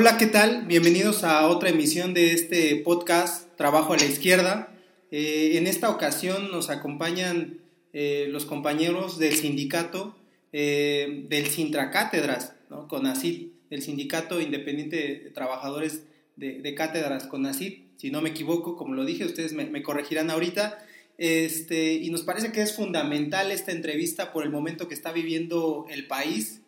Hola, 0.00 0.16
¿qué 0.16 0.24
tal? 0.24 0.64
Bienvenidos 0.64 1.24
a 1.24 1.46
otra 1.46 1.68
emisión 1.68 2.14
de 2.14 2.32
este 2.32 2.74
podcast 2.76 3.54
Trabajo 3.58 3.92
a 3.92 3.98
la 3.98 4.06
Izquierda. 4.06 4.72
Eh, 5.10 5.58
en 5.58 5.66
esta 5.66 5.90
ocasión 5.90 6.50
nos 6.50 6.70
acompañan 6.70 7.58
eh, 7.92 8.26
los 8.30 8.46
compañeros 8.46 9.18
del 9.18 9.34
sindicato 9.34 10.16
eh, 10.54 11.26
del 11.28 11.48
Sintra 11.48 11.90
Cátedras, 11.90 12.54
¿no? 12.70 12.88
CONACID, 12.88 13.48
el 13.68 13.82
Sindicato 13.82 14.40
Independiente 14.40 14.96
de 15.22 15.30
Trabajadores 15.32 16.04
de, 16.34 16.74
Cátedras 16.74 17.26
CONACID. 17.26 17.80
Si 17.98 18.10
no 18.10 18.22
me 18.22 18.30
equivoco, 18.30 18.78
como 18.78 18.94
lo 18.94 19.04
dije, 19.04 19.26
ustedes 19.26 19.52
me, 19.52 19.82
corregirán 19.82 20.30
ahorita. 20.30 20.82
Este, 21.18 21.92
y 21.92 22.08
nos 22.08 22.22
parece 22.22 22.52
que 22.52 22.62
es 22.62 22.74
fundamental 22.74 23.52
esta 23.52 23.72
entrevista 23.72 24.32
por 24.32 24.44
el 24.44 24.50
momento 24.50 24.88
que 24.88 24.94
está 24.94 25.12
viviendo 25.12 25.84
el 25.90 26.06
país, 26.06 26.62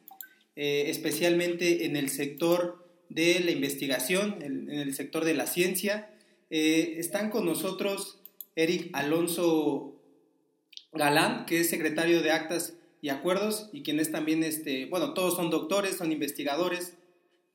especialmente 0.54 1.86
en 1.86 1.96
el 1.96 2.10
sector 2.10 2.81
de 3.14 3.40
la 3.40 3.50
investigación, 3.50 4.36
en, 4.40 4.70
el 4.70 4.94
sector 4.94 5.24
de 5.24 5.34
la 5.34 5.46
ciencia. 5.46 6.10
Eh, 6.50 6.94
están 6.98 7.30
con 7.30 7.44
nosotros 7.44 8.18
Eric 8.56 8.90
Alonso 8.92 9.94
Galán, 10.92 11.46
que 11.46 11.60
es 11.60 11.70
secretario 11.70 12.22
de 12.22 12.30
Actas 12.32 12.74
y 13.00 13.08
Acuerdos 13.08 13.68
y 13.72 13.82
quien 13.82 13.98
es 13.98 14.12
también, 14.12 14.42
este, 14.44 14.86
bueno, 14.86 15.14
todos 15.14 15.34
son 15.34 15.50
doctores, 15.50 15.96
son 15.96 16.12
investigadores, 16.12 16.94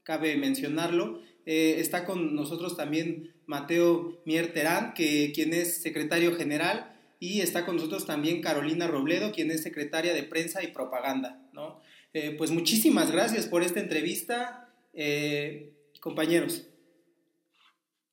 cabe 0.03 0.35
mencionarlo. 0.38 1.21
Eh, 1.45 1.76
está 1.79 2.05
con 2.05 2.35
nosotros 2.35 2.76
también 2.76 3.34
Mateo 3.45 4.21
Mier 4.26 4.53
Terán, 4.53 4.93
que, 4.93 5.31
quien 5.34 5.53
es 5.53 5.81
secretario 5.81 6.35
general, 6.35 6.93
y 7.20 7.41
está 7.41 7.65
con 7.65 7.77
nosotros 7.77 8.05
también 8.05 8.41
Carolina 8.41 8.87
Robledo, 8.87 9.32
quien 9.32 9.49
es 9.49 9.63
secretaria 9.63 10.13
de 10.13 10.23
Prensa 10.23 10.63
y 10.63 10.67
Propaganda. 10.67 11.41
¿no? 11.54 11.79
Eh, 12.13 12.35
pues 12.37 12.51
muchísimas 12.51 13.12
gracias 13.12 13.48
por 13.48 13.63
esta 13.63 13.79
entrevista. 13.79 14.66
Eh, 14.99 15.73
compañeros. 15.99 16.65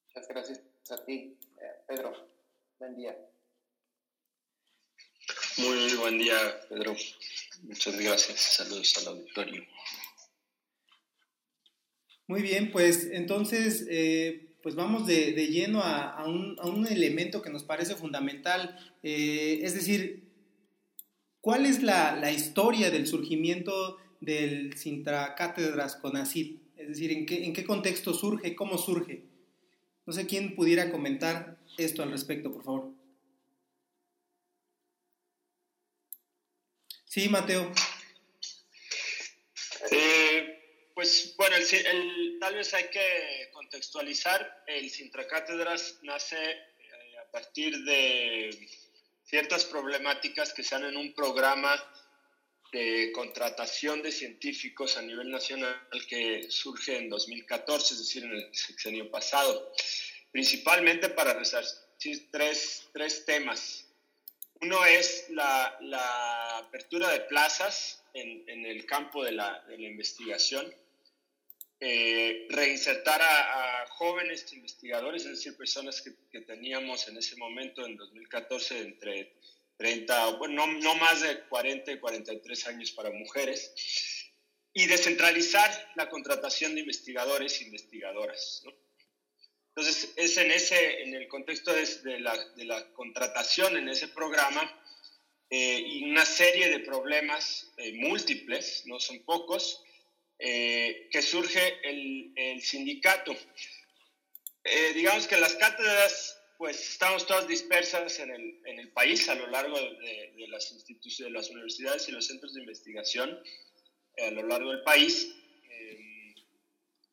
Muchas 0.08 0.28
gracias 0.28 0.60
a 0.90 1.02
ti, 1.02 1.34
eh, 1.56 1.64
Pedro. 1.88 2.12
Buen 2.78 2.94
día. 2.94 3.16
Muy 5.56 5.94
buen 5.94 6.18
día, 6.18 6.36
Pedro. 6.68 6.94
Muchas 7.62 7.98
gracias. 7.98 8.38
Saludos 8.38 8.98
al 8.98 9.14
auditorio. 9.14 9.64
Muy 12.26 12.42
bien, 12.42 12.70
pues 12.70 13.08
entonces, 13.12 13.86
eh, 13.88 14.54
pues 14.62 14.74
vamos 14.74 15.06
de, 15.06 15.32
lleno 15.46 15.80
a, 15.82 16.22
un, 16.26 16.86
elemento 16.86 17.40
que 17.40 17.48
nos 17.48 17.64
parece 17.64 17.94
fundamental, 17.94 18.78
es 19.02 19.72
decir, 19.72 20.30
¿cuál 21.40 21.64
es 21.64 21.82
la, 21.82 22.16
la, 22.16 22.30
historia 22.30 22.90
del 22.90 23.06
surgimiento 23.06 23.98
del 24.20 24.76
Sintra 24.76 25.34
Cátedras 25.34 25.96
CONACID? 25.96 26.63
Es 26.84 26.88
decir, 26.88 27.12
¿en 27.12 27.24
qué, 27.24 27.44
¿en 27.44 27.54
qué 27.54 27.64
contexto 27.64 28.12
surge? 28.12 28.54
¿Cómo 28.54 28.76
surge? 28.76 29.24
No 30.04 30.12
sé 30.12 30.26
quién 30.26 30.54
pudiera 30.54 30.90
comentar 30.90 31.56
esto 31.78 32.02
al 32.02 32.10
respecto, 32.10 32.52
por 32.52 32.62
favor. 32.62 32.92
Sí, 37.06 37.26
Mateo. 37.30 37.72
Eh, 39.90 40.90
pues 40.94 41.34
bueno, 41.38 41.56
tal 42.38 42.54
vez 42.54 42.74
hay 42.74 42.90
que 42.90 43.48
contextualizar. 43.54 44.64
El 44.66 44.90
Sintracátedras 44.90 46.00
nace 46.02 46.50
eh, 46.50 47.18
a 47.26 47.30
partir 47.30 47.82
de 47.84 48.68
ciertas 49.24 49.64
problemáticas 49.64 50.52
que 50.52 50.62
se 50.62 50.74
dan 50.74 50.84
en 50.84 50.98
un 50.98 51.14
programa 51.14 51.82
de 52.74 53.12
contratación 53.12 54.02
de 54.02 54.10
científicos 54.10 54.96
a 54.96 55.02
nivel 55.02 55.30
nacional 55.30 55.78
que 56.08 56.50
surge 56.50 56.96
en 56.96 57.08
2014, 57.08 57.94
es 57.94 58.00
decir, 58.00 58.24
en 58.24 58.32
el 58.32 58.48
sexenio 58.52 59.08
pasado, 59.12 59.72
principalmente 60.32 61.08
para 61.10 61.34
resarcir 61.34 62.28
tres, 62.32 62.88
tres 62.92 63.24
temas. 63.24 63.86
Uno 64.60 64.84
es 64.84 65.26
la, 65.30 66.58
apertura 66.58 67.10
de 67.10 67.20
plazas 67.20 68.02
en, 68.12 68.66
el 68.66 68.84
campo 68.86 69.22
de 69.22 69.32
la, 69.32 69.64
investigación, 69.78 70.66
eh, 71.78 72.48
reinsertar 72.50 73.22
a, 73.22 73.86
jóvenes 73.90 74.52
investigadores, 74.52 75.22
es 75.22 75.30
decir, 75.30 75.56
personas 75.56 76.02
que 76.02 76.40
teníamos 76.40 77.06
en 77.06 77.18
ese 77.18 77.36
momento, 77.36 77.86
en 77.86 77.96
2014, 77.96 78.80
entre 78.80 79.32
30, 79.76 80.36
bueno, 80.36 80.66
no, 80.66 80.94
más 80.96 81.20
de 81.20 81.40
40 81.48 81.92
y 81.92 81.98
43 81.98 82.66
años 82.68 82.92
para 82.92 83.10
mujeres, 83.10 83.72
y 84.72 84.86
descentralizar 84.86 85.92
la 85.96 86.08
contratación 86.08 86.74
de 86.74 86.80
investigadores 86.80 87.60
e 87.60 87.64
investigadoras. 87.64 88.64
Entonces, 89.68 90.12
es 90.16 90.36
en, 90.36 90.50
ese, 90.50 91.02
en 91.02 91.14
el 91.14 91.28
contexto 91.28 91.72
de, 91.72 92.20
la, 92.20 92.36
de 92.54 92.64
la, 92.64 92.92
contratación 92.92 93.76
en 93.76 93.88
ese 93.88 94.08
programa 94.08 94.62
eh, 95.50 95.80
y 95.80 96.04
una 96.04 96.24
serie 96.24 96.70
de 96.70 96.80
problemas 96.80 97.72
eh, 97.76 97.92
múltiples, 97.94 98.82
no 98.86 99.00
son 99.00 99.24
pocos, 99.24 99.82
eh, 100.38 101.08
que 101.10 101.22
surge 101.22 101.78
el, 101.88 102.32
el 102.36 102.62
sindicato. 102.62 103.34
digamos 104.94 105.26
que 105.26 105.36
las 105.36 105.54
cátedras 105.54 106.36
pues 106.64 106.92
estamos 106.92 107.26
todas 107.26 107.46
dispersas 107.46 108.18
en 108.20 108.30
el, 108.30 108.58
en 108.64 108.78
el 108.78 108.88
país 108.88 109.28
a 109.28 109.34
lo 109.34 109.48
largo 109.48 109.78
de, 109.78 110.32
de, 110.34 110.48
las 110.48 110.72
instituciones, 110.72 111.30
de 111.30 111.38
las 111.38 111.50
universidades 111.50 112.08
y 112.08 112.12
los 112.12 112.26
centros 112.26 112.54
de 112.54 112.60
investigación 112.62 113.38
eh, 114.16 114.28
a 114.28 114.30
lo 114.30 114.46
largo 114.46 114.70
del 114.70 114.82
país. 114.82 115.30
Eh, 115.68 116.34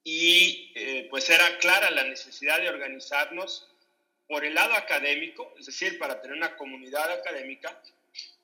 y 0.06 0.72
eh, 0.74 1.08
pues 1.10 1.30
era 1.30 1.58
clara 1.58 1.92
la 1.92 2.06
necesidad 2.06 2.62
de 2.62 2.70
organizarnos 2.70 3.68
por 4.26 4.46
el 4.46 4.54
lado 4.54 4.74
académico, 4.74 5.54
es 5.60 5.66
decir, 5.66 6.00
para 6.00 6.22
tener 6.22 6.38
una 6.38 6.56
comunidad 6.56 7.12
académica, 7.12 7.84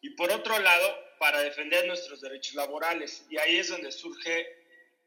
y 0.01 0.09
por 0.09 0.29
otro 0.29 0.59
lado, 0.59 0.93
para 1.19 1.39
defender 1.39 1.87
nuestros 1.87 2.19
derechos 2.19 2.55
laborales. 2.55 3.25
Y 3.29 3.37
ahí 3.37 3.55
es 3.55 3.69
donde 3.69 3.93
surge 3.93 4.45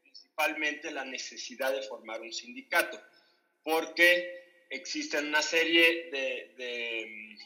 principalmente 0.01 0.89
la 0.89 1.05
necesidad 1.05 1.71
de 1.71 1.83
formar 1.83 2.21
un 2.21 2.33
sindicato, 2.33 2.99
porque 3.63 4.40
existen 4.71 5.27
una 5.27 5.41
serie 5.41 6.09
de, 6.09 7.37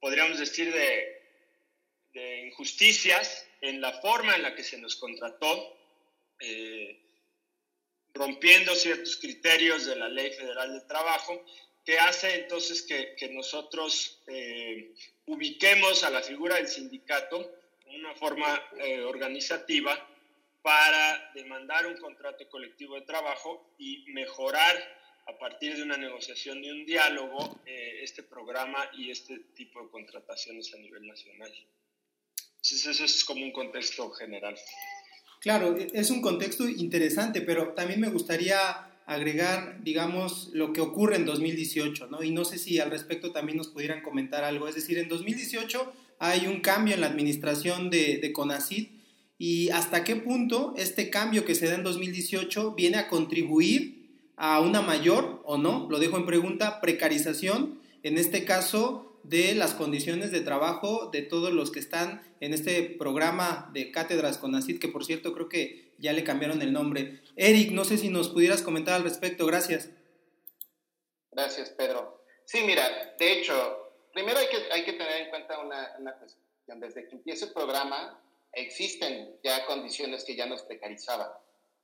podríamos 0.00 0.38
decir, 0.38 0.72
de, 0.72 1.10
injusticias 2.46 3.46
en 3.60 3.80
la 3.80 3.92
forma 4.00 4.36
en 4.36 4.42
la 4.42 4.54
que 4.54 4.62
se 4.62 4.78
nos 4.78 4.94
contrató, 4.96 5.76
eh, 6.38 7.00
rompiendo 8.14 8.74
ciertos 8.76 9.16
criterios 9.16 9.86
de 9.86 9.96
la 9.96 10.08
Ley 10.08 10.30
Federal 10.32 10.72
del 10.72 10.86
Trabajo, 10.86 11.44
que 11.84 11.98
hace 11.98 12.34
entonces 12.36 12.82
que, 12.82 13.28
nosotros 13.32 14.22
eh, 14.28 14.94
ubiquemos 15.26 16.04
a 16.04 16.10
la 16.10 16.22
figura 16.22 16.54
del 16.56 16.68
sindicato 16.68 17.38
de 17.84 17.96
una 17.96 18.14
forma 18.14 18.62
eh, 18.78 19.00
organizativa 19.00 20.08
para 20.62 21.32
demandar 21.34 21.86
un 21.86 21.96
contrato 21.96 22.48
colectivo 22.48 22.94
de 22.94 23.02
trabajo 23.02 23.74
y 23.76 24.04
mejorar 24.12 25.03
a 25.26 25.38
partir 25.38 25.76
de 25.76 25.82
una 25.82 25.96
negociación, 25.96 26.60
de 26.60 26.72
un 26.72 26.84
diálogo, 26.84 27.60
eh, 27.66 28.00
este 28.02 28.22
programa 28.22 28.90
y 28.96 29.10
este 29.10 29.38
tipo 29.54 29.82
de 29.82 29.90
contrataciones 29.90 30.72
a 30.74 30.78
nivel 30.78 31.06
nacional. 31.06 31.52
Entonces 32.56 32.86
eso 32.86 33.04
es 33.04 33.24
como 33.24 33.44
un 33.44 33.52
contexto 33.52 34.10
general. 34.10 34.56
Claro, 35.40 35.76
e, 35.76 35.88
es 35.94 36.10
un 36.10 36.20
contexto 36.20 36.68
interesante, 36.68 37.40
pero 37.40 37.74
también 37.74 38.00
me 38.00 38.08
gustaría 38.08 38.90
agregar, 39.06 39.82
digamos, 39.82 40.50
lo 40.52 40.72
que 40.72 40.80
ocurre 40.80 41.16
en 41.16 41.26
2018, 41.26 42.06
¿no? 42.06 42.22
Y 42.22 42.30
no 42.30 42.44
sé 42.44 42.58
si 42.58 42.78
al 42.78 42.90
respecto 42.90 43.32
también 43.32 43.58
nos 43.58 43.68
pudieran 43.68 44.02
comentar 44.02 44.44
algo. 44.44 44.68
Es 44.68 44.74
decir, 44.74 44.98
en 44.98 45.08
2018 45.08 45.92
hay 46.18 46.46
un 46.46 46.60
cambio 46.60 46.94
en 46.94 47.00
la 47.00 47.08
administración 47.08 47.90
de, 47.90 48.18
de 48.18 48.32
CONACID 48.32 48.88
y 49.36 49.68
hasta 49.70 50.04
qué 50.04 50.16
punto 50.16 50.74
este 50.76 51.10
cambio 51.10 51.44
que 51.44 51.54
se 51.54 51.66
da 51.66 51.74
en 51.74 51.82
2018 51.82 52.74
viene 52.74 52.96
a 52.98 53.08
contribuir 53.08 54.03
a 54.36 54.60
una 54.60 54.82
mayor 54.82 55.42
o 55.44 55.58
no, 55.58 55.86
lo 55.90 55.98
dejo 55.98 56.16
en 56.16 56.26
pregunta, 56.26 56.80
precarización, 56.80 57.80
en 58.02 58.18
este 58.18 58.44
caso 58.44 59.18
de 59.22 59.54
las 59.54 59.74
condiciones 59.74 60.30
de 60.30 60.40
trabajo 60.40 61.08
de 61.10 61.22
todos 61.22 61.52
los 61.52 61.70
que 61.70 61.80
están 61.80 62.22
en 62.40 62.52
este 62.52 62.82
programa 62.82 63.70
de 63.72 63.90
cátedras 63.90 64.38
con 64.38 64.54
ACID, 64.54 64.78
que 64.78 64.88
por 64.88 65.04
cierto 65.04 65.32
creo 65.32 65.48
que 65.48 65.94
ya 65.98 66.12
le 66.12 66.24
cambiaron 66.24 66.60
el 66.60 66.72
nombre. 66.72 67.22
Eric, 67.36 67.70
no 67.70 67.84
sé 67.84 67.96
si 67.96 68.10
nos 68.10 68.28
pudieras 68.28 68.62
comentar 68.62 68.94
al 68.94 69.02
respecto, 69.02 69.46
gracias. 69.46 69.88
Gracias, 71.32 71.70
Pedro. 71.70 72.22
Sí, 72.44 72.62
mira, 72.66 73.14
de 73.18 73.32
hecho, 73.32 73.92
primero 74.12 74.38
hay 74.38 74.46
que, 74.48 74.72
hay 74.72 74.84
que 74.84 74.92
tener 74.92 75.22
en 75.22 75.30
cuenta 75.30 75.58
una, 75.58 75.94
una 75.98 76.12
cuestión. 76.18 76.44
Desde 76.80 77.06
que 77.08 77.16
empieza 77.16 77.46
el 77.46 77.52
programa, 77.52 78.22
existen 78.52 79.38
ya 79.42 79.66
condiciones 79.66 80.24
que 80.24 80.36
ya 80.36 80.46
nos 80.46 80.62
precarizaban. 80.62 81.28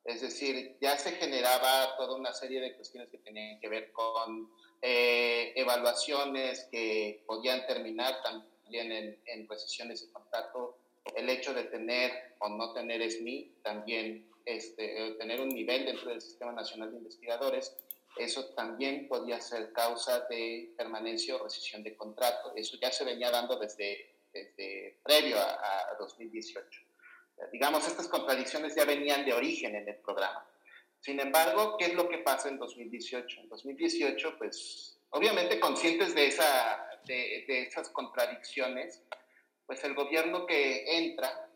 Es 0.04 0.22
decir, 0.22 0.76
ya 0.80 0.96
se 0.96 1.12
generaba 1.12 1.96
toda 1.96 2.16
una 2.16 2.32
serie 2.32 2.60
de 2.60 2.74
cuestiones 2.74 3.10
que 3.10 3.18
tenían 3.18 3.60
que 3.60 3.68
ver 3.68 3.92
con 3.92 4.50
eh, 4.80 5.52
evaluaciones 5.56 6.68
que 6.70 7.22
podían 7.26 7.66
terminar 7.66 8.22
también 8.22 8.92
en, 8.92 9.18
en 9.26 9.48
recesiones 9.48 10.06
de 10.06 10.12
contrato. 10.12 10.78
El 11.14 11.28
hecho 11.28 11.52
de 11.52 11.64
tener 11.64 12.34
o 12.38 12.48
no 12.48 12.72
tener 12.72 13.08
SMI 13.10 13.56
también 13.62 14.30
este, 14.44 15.12
tener 15.18 15.40
un 15.40 15.50
nivel 15.50 15.84
dentro 15.84 16.10
del 16.10 16.20
Sistema 16.20 16.52
Nacional 16.52 16.90
de 16.90 16.98
Investigadores, 16.98 17.76
eso 18.16 18.46
también 18.54 19.06
podía 19.06 19.40
ser 19.40 19.72
causa 19.72 20.26
de 20.28 20.72
permanencia 20.76 21.36
o 21.36 21.44
rescisión 21.44 21.82
de 21.82 21.94
contrato. 21.94 22.52
Eso 22.56 22.76
ya 22.80 22.90
se 22.90 23.04
venía 23.04 23.30
dando 23.30 23.56
desde, 23.56 24.14
desde 24.32 24.98
previo 25.04 25.38
a, 25.38 25.52
a 25.92 25.96
2018. 25.98 26.89
Digamos, 27.52 27.86
estas 27.86 28.08
contradicciones 28.08 28.74
ya 28.74 28.84
venían 28.84 29.24
de 29.24 29.32
origen 29.32 29.74
en 29.74 29.88
el 29.88 29.96
programa. 29.96 30.46
Sin 31.00 31.18
embargo, 31.18 31.76
¿qué 31.78 31.86
es 31.86 31.94
lo 31.94 32.08
que 32.08 32.18
pasa 32.18 32.48
en 32.48 32.58
2018? 32.58 33.40
En 33.40 33.48
2018, 33.48 34.38
pues, 34.38 34.98
obviamente 35.10 35.58
conscientes 35.58 36.14
de, 36.14 36.26
esa, 36.26 36.86
de, 37.06 37.44
de 37.48 37.62
esas 37.62 37.88
contradicciones, 37.90 39.02
pues 39.66 39.82
el 39.84 39.94
gobierno 39.94 40.46
que 40.46 40.98
entra, 40.98 41.48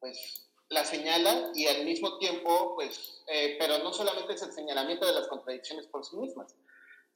pues 0.00 0.48
la 0.68 0.84
señala 0.84 1.50
y 1.54 1.66
al 1.66 1.84
mismo 1.84 2.18
tiempo, 2.18 2.74
pues, 2.74 3.22
eh, 3.26 3.56
pero 3.58 3.78
no 3.78 3.92
solamente 3.92 4.34
es 4.34 4.42
el 4.42 4.52
señalamiento 4.52 5.06
de 5.06 5.14
las 5.14 5.28
contradicciones 5.28 5.86
por 5.86 6.04
sí 6.04 6.16
mismas, 6.16 6.54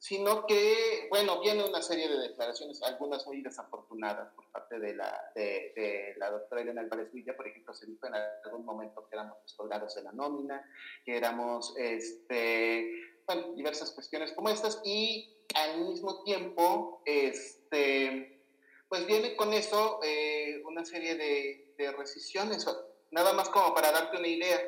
sino 0.03 0.45
que, 0.45 1.07
bueno, 1.09 1.39
viene 1.39 1.63
una 1.63 1.81
serie 1.81 2.09
de 2.09 2.17
declaraciones, 2.17 2.83
algunas 2.83 3.25
muy 3.25 3.41
desafortunadas 3.41 4.33
por 4.33 4.45
parte 4.51 4.77
de 4.77 4.93
la, 4.93 5.31
de, 5.33 6.13
la 6.17 6.29
doctora 6.29 6.61
Elena 6.61 6.81
Álvarez 6.81 7.09
Villa, 7.13 7.37
por 7.37 7.47
ejemplo, 7.47 7.73
se 7.73 7.85
dijo 7.85 8.07
en 8.07 8.15
algún 8.15 8.65
momento 8.65 9.07
que 9.07 9.15
éramos 9.15 9.37
colgados 9.55 9.95
de 9.95 10.03
la 10.03 10.11
nómina, 10.11 10.69
que 11.05 11.15
éramos, 11.15 11.73
este, 11.77 12.91
bueno, 13.25 13.53
diversas 13.53 13.91
cuestiones 13.91 14.33
como 14.33 14.49
estas, 14.49 14.81
y 14.83 15.37
al 15.55 15.85
mismo 15.85 16.21
tiempo, 16.23 17.01
este, 17.05 18.43
pues 18.89 19.05
viene 19.05 19.37
con 19.37 19.53
eso 19.53 20.01
eh, 20.03 20.61
una 20.65 20.83
serie 20.83 21.15
de, 21.15 21.75
de 21.77 21.91
rescisiones 21.93 22.67
Nada 23.11 23.31
más 23.33 23.47
como 23.49 23.75
para 23.75 23.91
darte 23.91 24.17
una 24.17 24.27
idea, 24.27 24.59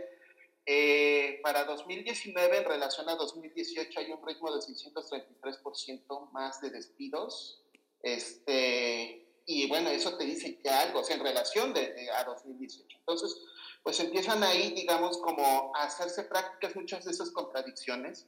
eh, 0.65 1.39
para 1.43 1.63
2019 1.65 2.57
en 2.57 2.65
relación 2.65 3.07
a 3.09 3.15
2018 3.15 3.99
hay 3.99 4.11
un 4.11 4.25
ritmo 4.25 4.51
de 4.53 4.61
633% 4.61 6.31
más 6.31 6.59
de 6.61 6.71
despidos. 6.71 7.63
Este, 8.01 9.27
y 9.45 9.67
bueno, 9.67 9.89
eso 9.89 10.17
te 10.17 10.25
dice 10.25 10.59
que 10.59 10.69
algo, 10.69 11.01
o 11.01 11.03
sea, 11.03 11.17
en 11.17 11.23
relación 11.23 11.73
de, 11.73 12.09
a 12.11 12.23
2018. 12.23 12.97
Entonces, 12.97 13.37
pues 13.83 13.99
empiezan 13.99 14.43
ahí, 14.43 14.71
digamos, 14.71 15.19
como 15.19 15.71
a 15.75 15.83
hacerse 15.83 16.23
prácticas 16.23 16.75
muchas 16.75 17.05
de 17.05 17.11
esas 17.11 17.29
contradicciones. 17.29 18.25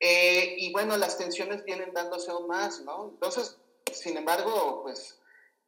Eh, 0.00 0.56
y 0.58 0.70
bueno, 0.72 0.98
las 0.98 1.16
tensiones 1.16 1.64
vienen 1.64 1.94
dándose 1.94 2.30
aún 2.30 2.46
más, 2.46 2.82
¿no? 2.82 3.10
Entonces, 3.14 3.58
sin 3.90 4.18
embargo, 4.18 4.82
pues 4.82 5.18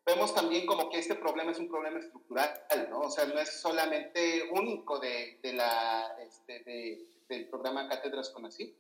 vemos 0.09 0.35
también 0.35 0.65
como 0.65 0.89
que 0.89 0.99
este 0.99 1.17
problema 1.17 1.53
es 1.53 1.59
un 1.59 1.69
problema 1.69 1.99
estructural, 1.99 2.51
¿no? 2.89 3.01
O 3.01 3.11
sea, 3.11 3.27
no 3.27 3.39
es 3.39 3.61
solamente 3.61 4.49
único 4.53 4.99
de, 4.99 5.39
de 5.43 5.53
la, 5.53 6.17
este, 6.27 6.61
de, 6.61 7.05
del 7.29 7.47
programa 7.49 7.89
Cátedras 7.89 8.31
con 8.31 8.47
así. 8.47 8.75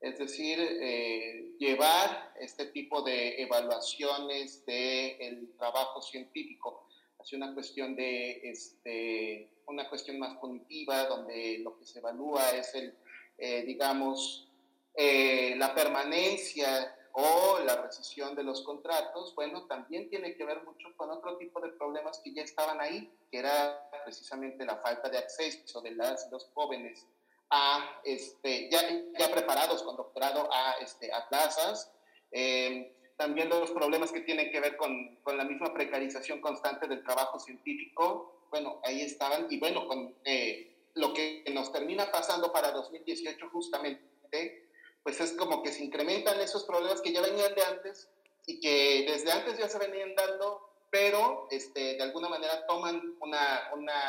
Es 0.00 0.18
decir, 0.18 0.56
eh, 0.60 1.56
llevar 1.58 2.32
este 2.38 2.66
tipo 2.66 3.02
de 3.02 3.42
evaluaciones 3.42 4.64
del 4.66 5.52
trabajo 5.58 6.00
científico 6.00 6.86
hacia 7.18 7.38
una 7.38 7.52
cuestión 7.52 7.96
de 7.96 8.40
este, 8.44 9.48
una 9.66 9.88
cuestión 9.88 10.20
más 10.20 10.38
cognitiva, 10.38 11.06
donde 11.06 11.58
lo 11.58 11.76
que 11.76 11.86
se 11.86 11.98
evalúa 11.98 12.52
es 12.52 12.72
el, 12.76 12.94
eh, 13.38 13.64
digamos, 13.66 14.48
eh, 14.94 15.54
la 15.56 15.74
permanencia 15.74 16.94
o 17.20 17.58
la 17.64 17.74
rescisión 17.82 18.36
de 18.36 18.44
los 18.44 18.62
contratos, 18.62 19.34
bueno, 19.34 19.66
también 19.66 20.08
tiene 20.08 20.36
que 20.36 20.44
ver 20.44 20.62
mucho 20.62 20.86
con 20.96 21.10
otro 21.10 21.36
tipo 21.36 21.60
de 21.60 21.70
problemas 21.70 22.20
que 22.22 22.32
ya 22.32 22.42
estaban 22.42 22.80
ahí, 22.80 23.12
que 23.28 23.38
era 23.38 23.90
precisamente 24.04 24.64
la 24.64 24.76
falta 24.76 25.08
de 25.08 25.18
acceso 25.18 25.80
de 25.80 25.90
las 25.90 26.30
los 26.30 26.48
jóvenes 26.54 27.04
a, 27.50 28.00
este, 28.04 28.70
ya, 28.70 28.80
ya 29.18 29.32
preparados 29.32 29.82
con 29.82 29.96
doctorado 29.96 30.48
a, 30.52 30.74
este, 30.80 31.12
a 31.12 31.28
plazas, 31.28 31.90
eh, 32.30 32.94
también 33.16 33.48
los 33.48 33.72
problemas 33.72 34.12
que 34.12 34.20
tienen 34.20 34.52
que 34.52 34.60
ver 34.60 34.76
con, 34.76 35.16
con, 35.24 35.36
la 35.36 35.42
misma 35.42 35.74
precarización 35.74 36.40
constante 36.40 36.86
del 36.86 37.02
trabajo 37.02 37.40
científico, 37.40 38.46
bueno, 38.50 38.80
ahí 38.84 39.02
estaban, 39.02 39.48
y 39.50 39.58
bueno, 39.58 39.88
con 39.88 40.14
eh, 40.24 40.72
lo 40.94 41.12
que 41.12 41.42
nos 41.52 41.72
termina 41.72 42.12
pasando 42.12 42.52
para 42.52 42.70
2018 42.70 43.48
justamente 43.50 44.67
pues 45.02 45.20
es 45.20 45.32
como 45.32 45.62
que 45.62 45.72
se 45.72 45.84
incrementan 45.84 46.40
esos 46.40 46.64
problemas 46.64 47.00
que 47.00 47.12
ya 47.12 47.20
venían 47.20 47.54
de 47.54 47.62
antes 47.62 48.08
y 48.46 48.60
que 48.60 49.04
desde 49.08 49.30
antes 49.32 49.58
ya 49.58 49.68
se 49.68 49.78
venían 49.78 50.14
dando, 50.14 50.60
pero 50.90 51.48
este, 51.50 51.96
de 51.96 52.02
alguna 52.02 52.28
manera 52.28 52.66
toman 52.66 53.16
una, 53.20 53.70
una, 53.76 54.02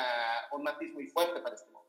un 0.54 0.64
matiz 0.64 0.94
muy 0.94 1.08
fuerte 1.08 1.42
para 1.42 1.56
este 1.56 1.70
momento. 1.72 1.80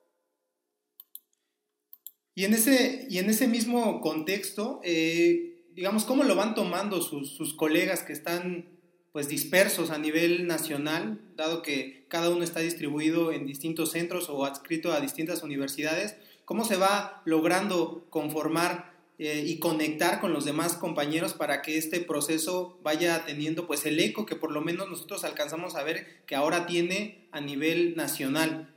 Y 2.35 2.45
en 2.45 2.55
ese, 2.55 3.07
y 3.09 3.19
en 3.19 3.31
ese 3.31 3.47
mismo 3.47 4.01
contexto, 4.01 4.81
eh, 4.83 5.65
digamos, 5.73 6.05
¿cómo 6.05 6.25
lo 6.25 6.35
van 6.35 6.55
tomando 6.55 7.03
sus, 7.03 7.33
sus 7.37 7.55
colegas 7.55 8.03
que 8.03 8.13
están 8.13 8.81
pues 9.13 9.29
dispersos 9.29 9.91
a 9.91 9.99
nivel 9.99 10.47
nacional, 10.47 11.21
dado 11.35 11.63
que 11.63 12.07
cada 12.09 12.31
uno 12.31 12.45
está 12.45 12.61
distribuido 12.61 13.33
en 13.33 13.47
distintos 13.47 13.93
centros 13.93 14.29
o 14.29 14.45
adscrito 14.45 14.93
a 14.93 15.01
distintas 15.01 15.43
universidades? 15.43 16.17
¿Cómo 16.51 16.65
se 16.65 16.75
va 16.75 17.23
logrando 17.27 18.09
conformar 18.11 18.93
eh, 19.21 19.45
y 19.47 19.61
conectar 19.61 20.21
con 20.21 20.33
los 20.33 20.45
demás 20.45 20.75
compañeros 20.75 21.33
para 21.33 21.63
que 21.63 21.79
este 21.79 22.01
proceso 22.01 22.77
vaya 22.83 23.25
teniendo 23.25 23.69
pues 23.69 23.87
el 23.87 24.01
eco 24.01 24.27
que 24.27 24.35
por 24.35 24.51
lo 24.51 24.61
menos 24.61 24.89
nosotros 24.89 25.23
alcanzamos 25.23 25.77
a 25.77 25.85
ver 25.85 26.25
que 26.27 26.35
ahora 26.35 26.67
tiene 26.67 27.29
a 27.31 27.41
nivel 27.41 27.95
nacional. 27.95 28.75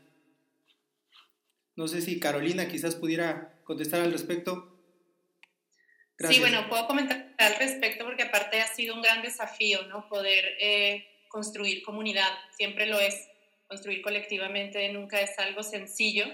No 1.76 1.88
sé 1.88 2.02
si 2.02 2.20
Carolina 2.20 2.68
quizás 2.68 2.94
pudiera 2.94 3.56
contestar 3.64 4.02
al 4.02 4.12
respecto. 4.12 4.78
Sí, 6.30 6.40
bueno, 6.40 6.70
puedo 6.70 6.86
comentar 6.86 7.34
al 7.40 7.56
respecto 7.56 8.06
porque 8.06 8.22
aparte 8.22 8.62
ha 8.62 8.68
sido 8.68 8.94
un 8.94 9.02
gran 9.02 9.24
desafío, 9.24 9.82
¿no? 9.88 10.08
Poder 10.10 10.46
eh, 10.60 11.08
construir 11.28 11.82
comunidad, 11.82 12.30
siempre 12.56 12.86
lo 12.86 13.00
es, 13.00 13.16
construir 13.68 14.04
colectivamente 14.04 14.88
nunca 14.94 15.20
es 15.20 15.40
algo 15.40 15.64
sencillo 15.64 16.28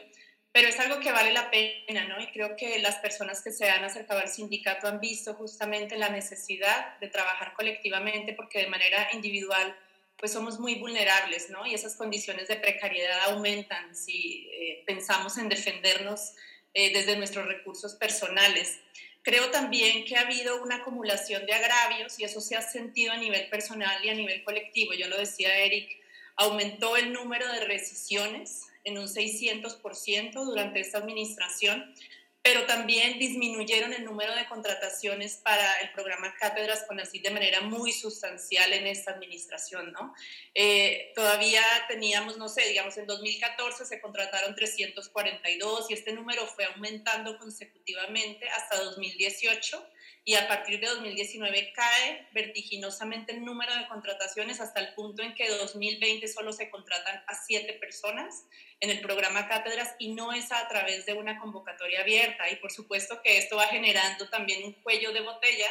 pero 0.51 0.67
es 0.67 0.79
algo 0.79 0.99
que 0.99 1.11
vale 1.11 1.31
la 1.31 1.51
pena, 1.51 2.05
¿no? 2.07 2.19
Y 2.19 2.27
creo 2.27 2.55
que 2.55 2.79
las 2.79 2.95
personas 2.95 3.43
que 3.43 3.51
se 3.51 3.69
han 3.69 3.83
acercado 3.83 4.19
al 4.19 4.29
sindicato 4.29 4.87
han 4.87 4.99
visto 4.99 5.35
justamente 5.35 5.97
la 5.97 6.09
necesidad 6.09 6.97
de 6.99 7.07
trabajar 7.07 7.53
colectivamente 7.53 8.33
porque 8.33 8.59
de 8.59 8.67
manera 8.67 9.09
individual 9.13 9.75
pues 10.17 10.33
somos 10.33 10.59
muy 10.59 10.75
vulnerables, 10.75 11.49
¿no? 11.49 11.65
Y 11.65 11.73
esas 11.73 11.95
condiciones 11.95 12.47
de 12.49 12.57
precariedad 12.57 13.31
aumentan 13.31 13.95
si 13.95 14.49
eh, 14.51 14.83
pensamos 14.85 15.37
en 15.37 15.47
defendernos 15.47 16.33
eh, 16.73 16.91
desde 16.91 17.15
nuestros 17.15 17.45
recursos 17.45 17.95
personales. 17.95 18.79
Creo 19.21 19.49
también 19.51 20.03
que 20.05 20.17
ha 20.17 20.21
habido 20.21 20.61
una 20.61 20.77
acumulación 20.77 21.45
de 21.45 21.53
agravios 21.53 22.19
y 22.19 22.25
eso 22.25 22.41
se 22.41 22.57
ha 22.57 22.61
sentido 22.61 23.13
a 23.13 23.17
nivel 23.17 23.49
personal 23.49 24.03
y 24.03 24.09
a 24.09 24.13
nivel 24.13 24.43
colectivo. 24.43 24.93
Yo 24.93 25.07
lo 25.07 25.17
decía 25.17 25.55
Eric, 25.57 25.97
aumentó 26.35 26.97
el 26.97 27.13
número 27.13 27.47
de 27.53 27.65
rescisiones 27.65 28.68
en 28.83 28.97
un 28.97 29.07
600% 29.07 30.33
durante 30.33 30.79
esta 30.79 30.97
administración, 30.99 31.93
pero 32.41 32.65
también 32.65 33.19
disminuyeron 33.19 33.93
el 33.93 34.05
número 34.05 34.33
de 34.33 34.47
contrataciones 34.47 35.35
para 35.43 35.81
el 35.81 35.91
programa 35.91 36.33
Cátedras 36.39 36.85
con 36.87 36.99
así 36.99 37.19
de 37.19 37.31
manera 37.31 37.61
muy 37.61 37.91
sustancial 37.91 38.71
en 38.71 38.87
esta 38.87 39.11
administración, 39.11 39.91
¿no? 39.91 40.13
Eh, 40.55 41.11
todavía 41.15 41.61
teníamos, 41.89 42.37
no 42.37 42.47
sé, 42.47 42.65
digamos, 42.69 42.97
en 42.97 43.07
2014 43.07 43.85
se 43.85 43.99
contrataron 43.99 44.55
342 44.55 45.91
y 45.91 45.93
este 45.93 46.13
número 46.13 46.47
fue 46.47 46.65
aumentando 46.65 47.37
consecutivamente 47.37 48.47
hasta 48.49 48.77
2018 48.83 49.85
y 50.25 50.35
a 50.35 50.47
partir 50.47 50.79
de 50.79 50.87
2019 50.87 51.73
cae 51.73 52.27
vertiginosamente 52.33 53.33
el 53.33 53.43
número 53.43 53.73
de 53.75 53.87
contrataciones 53.87 54.59
hasta 54.59 54.79
el 54.79 54.93
punto 54.93 55.23
en 55.23 55.33
que 55.33 55.49
2020 55.49 56.27
solo 56.27 56.53
se 56.53 56.69
contratan 56.69 57.23
a 57.27 57.35
siete 57.35 57.73
personas 57.73 58.45
en 58.79 58.89
el 58.89 59.01
programa 59.01 59.47
Cátedras 59.47 59.95
y 59.97 60.13
no 60.13 60.31
es 60.33 60.51
a 60.51 60.67
través 60.67 61.05
de 61.05 61.13
una 61.13 61.39
convocatoria 61.39 62.01
abierta. 62.01 62.49
Y 62.49 62.57
por 62.57 62.71
supuesto 62.71 63.21
que 63.21 63.37
esto 63.37 63.55
va 63.55 63.67
generando 63.67 64.29
también 64.29 64.63
un 64.63 64.73
cuello 64.73 65.11
de 65.13 65.21
botella 65.21 65.67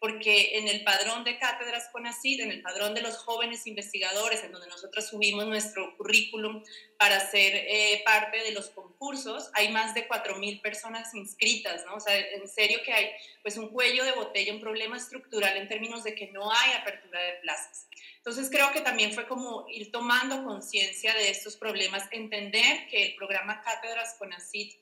porque 0.00 0.58
en 0.58 0.68
el 0.68 0.84
padrón 0.84 1.24
de 1.24 1.38
cátedras 1.38 1.88
CONACYT, 1.90 2.40
en 2.40 2.52
el 2.52 2.62
padrón 2.62 2.94
de 2.94 3.02
los 3.02 3.16
jóvenes 3.18 3.66
investigadores, 3.66 4.44
en 4.44 4.52
donde 4.52 4.68
nosotros 4.68 5.08
subimos 5.08 5.46
nuestro 5.46 5.96
currículum 5.96 6.62
para 6.98 7.18
ser 7.20 7.54
eh, 7.54 8.02
parte 8.04 8.38
de 8.38 8.52
los 8.52 8.70
concursos, 8.70 9.50
hay 9.54 9.70
más 9.70 9.94
de 9.94 10.08
4.000 10.08 10.60
personas 10.60 11.14
inscritas, 11.14 11.84
¿no? 11.86 11.96
O 11.96 12.00
sea, 12.00 12.16
en 12.16 12.46
serio 12.48 12.80
que 12.84 12.92
hay 12.92 13.10
pues 13.42 13.56
un 13.56 13.68
cuello 13.68 14.04
de 14.04 14.12
botella, 14.12 14.52
un 14.52 14.60
problema 14.60 14.96
estructural 14.96 15.56
en 15.56 15.68
términos 15.68 16.04
de 16.04 16.14
que 16.14 16.28
no 16.28 16.50
hay 16.50 16.72
apertura 16.72 17.20
de 17.20 17.32
plazas. 17.42 17.88
Entonces 18.16 18.50
creo 18.50 18.70
que 18.72 18.82
también 18.82 19.12
fue 19.12 19.26
como 19.26 19.66
ir 19.68 19.90
tomando 19.90 20.44
conciencia 20.44 21.14
de 21.14 21.30
estos 21.30 21.56
problemas, 21.56 22.04
entender 22.12 22.86
que 22.88 23.06
el 23.06 23.16
programa 23.16 23.62
Cátedras 23.62 24.16
CONACYT 24.18 24.74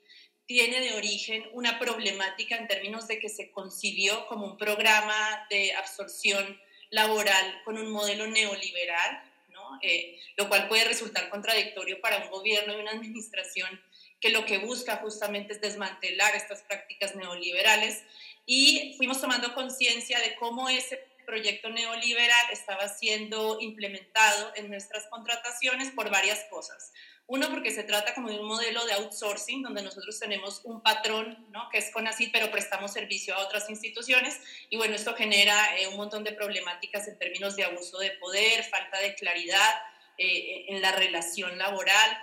tiene 0.47 0.81
de 0.81 0.95
origen 0.95 1.49
una 1.53 1.79
problemática 1.79 2.57
en 2.57 2.69
términos 2.69 3.09
de 3.09 3.19
que 3.19 3.29
se 3.29 3.51
concibió 3.51 4.27
como 4.27 4.47
un 4.47 4.57
programa 4.57 5.47
de 5.51 5.75
absorción 5.75 6.61
laboral 6.91 7.63
con 7.65 7.79
un 7.79 7.91
modelo 7.91 8.27
neoliberal, 8.29 9.23
¿no? 9.49 9.79
Eh, 9.83 10.19
lo 10.37 10.49
cual 10.49 10.69
puede 10.69 10.85
resultar 10.85 11.29
contradictorio 11.29 12.01
para 12.01 12.19
un 12.19 12.31
gobierno 12.31 12.75
y 12.77 12.81
una 12.81 12.93
administración 12.93 13.81
que 14.21 14.31
lo 14.31 14.45
que 14.47 14.59
busca 14.59 14.97
justamente 14.97 15.53
es 15.53 15.61
desmantelar 15.61 16.35
estas 16.35 16.63
prácticas 16.63 17.15
neoliberales 17.17 18.03
y 18.47 18.95
fuimos 18.97 19.21
tomando 19.21 19.53
conciencia 19.55 20.21
de 20.21 20.37
cómo 20.37 20.69
ese 20.69 21.05
proyecto 21.27 21.69
neoliberal 21.69 22.51
estaba 22.53 22.89
siendo 22.89 23.61
implementado 23.61 24.53
en 24.55 24.71
nuestras 24.71 25.07
contrataciones 25.09 25.91
por 25.91 26.09
varias 26.09 26.45
cosas. 26.49 26.93
Uno, 27.29 27.51
porque 27.51 27.73
se 27.73 27.83
trata 27.83 28.15
como 28.15 28.29
de 28.31 28.39
un 28.39 28.47
modelo 28.47 28.87
de 28.87 28.93
outsourcing, 28.93 29.63
donde 29.63 29.83
nosotros 29.83 30.17
tenemos 30.21 30.61
un 30.63 30.81
patrón, 30.81 31.47
¿no? 31.51 31.69
que 31.71 31.79
es 31.79 31.91
CONACYT, 31.91 32.31
pero 32.33 32.53
prestamos 32.53 32.93
servicio 32.93 33.35
a 33.35 33.39
otras 33.39 33.69
instituciones. 33.69 34.41
Y 34.71 34.77
bueno, 34.77 34.95
esto 34.95 35.13
genera 35.15 35.77
eh, 35.77 35.89
un 35.89 35.97
montón 35.97 36.23
de 36.23 36.33
problemáticas 36.33 37.09
en 37.09 37.19
términos 37.19 37.57
de 37.57 37.65
abuso 37.65 37.99
de 37.99 38.13
poder, 38.13 38.63
falta 38.65 39.01
de 39.01 39.17
claridad 39.17 39.75
eh, 40.19 40.67
en 40.69 40.81
la 40.81 40.93
relación 40.93 41.59
laboral. 41.59 42.19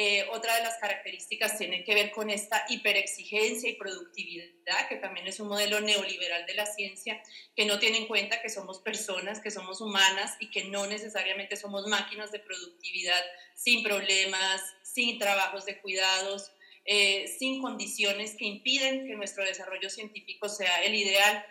Eh, 0.00 0.28
otra 0.30 0.54
de 0.54 0.62
las 0.62 0.76
características 0.76 1.58
tiene 1.58 1.82
que 1.82 1.92
ver 1.92 2.12
con 2.12 2.30
esta 2.30 2.64
hiperexigencia 2.68 3.68
y 3.68 3.74
productividad, 3.74 4.88
que 4.88 4.94
también 4.94 5.26
es 5.26 5.40
un 5.40 5.48
modelo 5.48 5.80
neoliberal 5.80 6.46
de 6.46 6.54
la 6.54 6.66
ciencia, 6.66 7.20
que 7.56 7.64
no 7.64 7.80
tiene 7.80 7.98
en 7.98 8.06
cuenta 8.06 8.40
que 8.40 8.48
somos 8.48 8.78
personas, 8.78 9.40
que 9.40 9.50
somos 9.50 9.80
humanas 9.80 10.36
y 10.38 10.52
que 10.52 10.66
no 10.66 10.86
necesariamente 10.86 11.56
somos 11.56 11.88
máquinas 11.88 12.30
de 12.30 12.38
productividad 12.38 13.20
sin 13.56 13.82
problemas, 13.82 14.62
sin 14.84 15.18
trabajos 15.18 15.64
de 15.64 15.80
cuidados, 15.80 16.52
eh, 16.84 17.26
sin 17.36 17.60
condiciones 17.60 18.36
que 18.36 18.44
impiden 18.44 19.04
que 19.04 19.16
nuestro 19.16 19.44
desarrollo 19.44 19.90
científico 19.90 20.48
sea 20.48 20.84
el 20.84 20.94
ideal. 20.94 21.44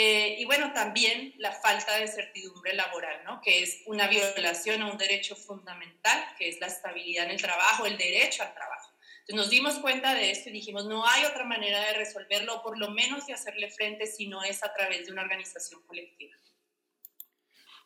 Eh, 0.00 0.36
y 0.38 0.44
bueno, 0.44 0.72
también 0.72 1.34
la 1.38 1.50
falta 1.50 1.96
de 1.98 2.06
certidumbre 2.06 2.72
laboral, 2.72 3.24
¿no? 3.24 3.40
que 3.40 3.64
es 3.64 3.82
una 3.86 4.06
violación 4.06 4.80
a 4.80 4.92
un 4.92 4.96
derecho 4.96 5.34
fundamental, 5.34 6.24
que 6.38 6.48
es 6.48 6.60
la 6.60 6.68
estabilidad 6.68 7.24
en 7.24 7.32
el 7.32 7.42
trabajo, 7.42 7.84
el 7.84 7.98
derecho 7.98 8.44
al 8.44 8.54
trabajo. 8.54 8.92
Entonces 9.22 9.34
nos 9.34 9.50
dimos 9.50 9.74
cuenta 9.80 10.14
de 10.14 10.30
esto 10.30 10.50
y 10.50 10.52
dijimos, 10.52 10.86
no 10.86 11.04
hay 11.04 11.24
otra 11.24 11.44
manera 11.46 11.84
de 11.84 11.94
resolverlo, 11.94 12.62
por 12.62 12.78
lo 12.78 12.92
menos 12.92 13.26
de 13.26 13.32
hacerle 13.32 13.72
frente, 13.72 14.06
si 14.06 14.28
no 14.28 14.44
es 14.44 14.62
a 14.62 14.72
través 14.72 15.04
de 15.06 15.10
una 15.12 15.22
organización 15.22 15.82
colectiva. 15.84 16.36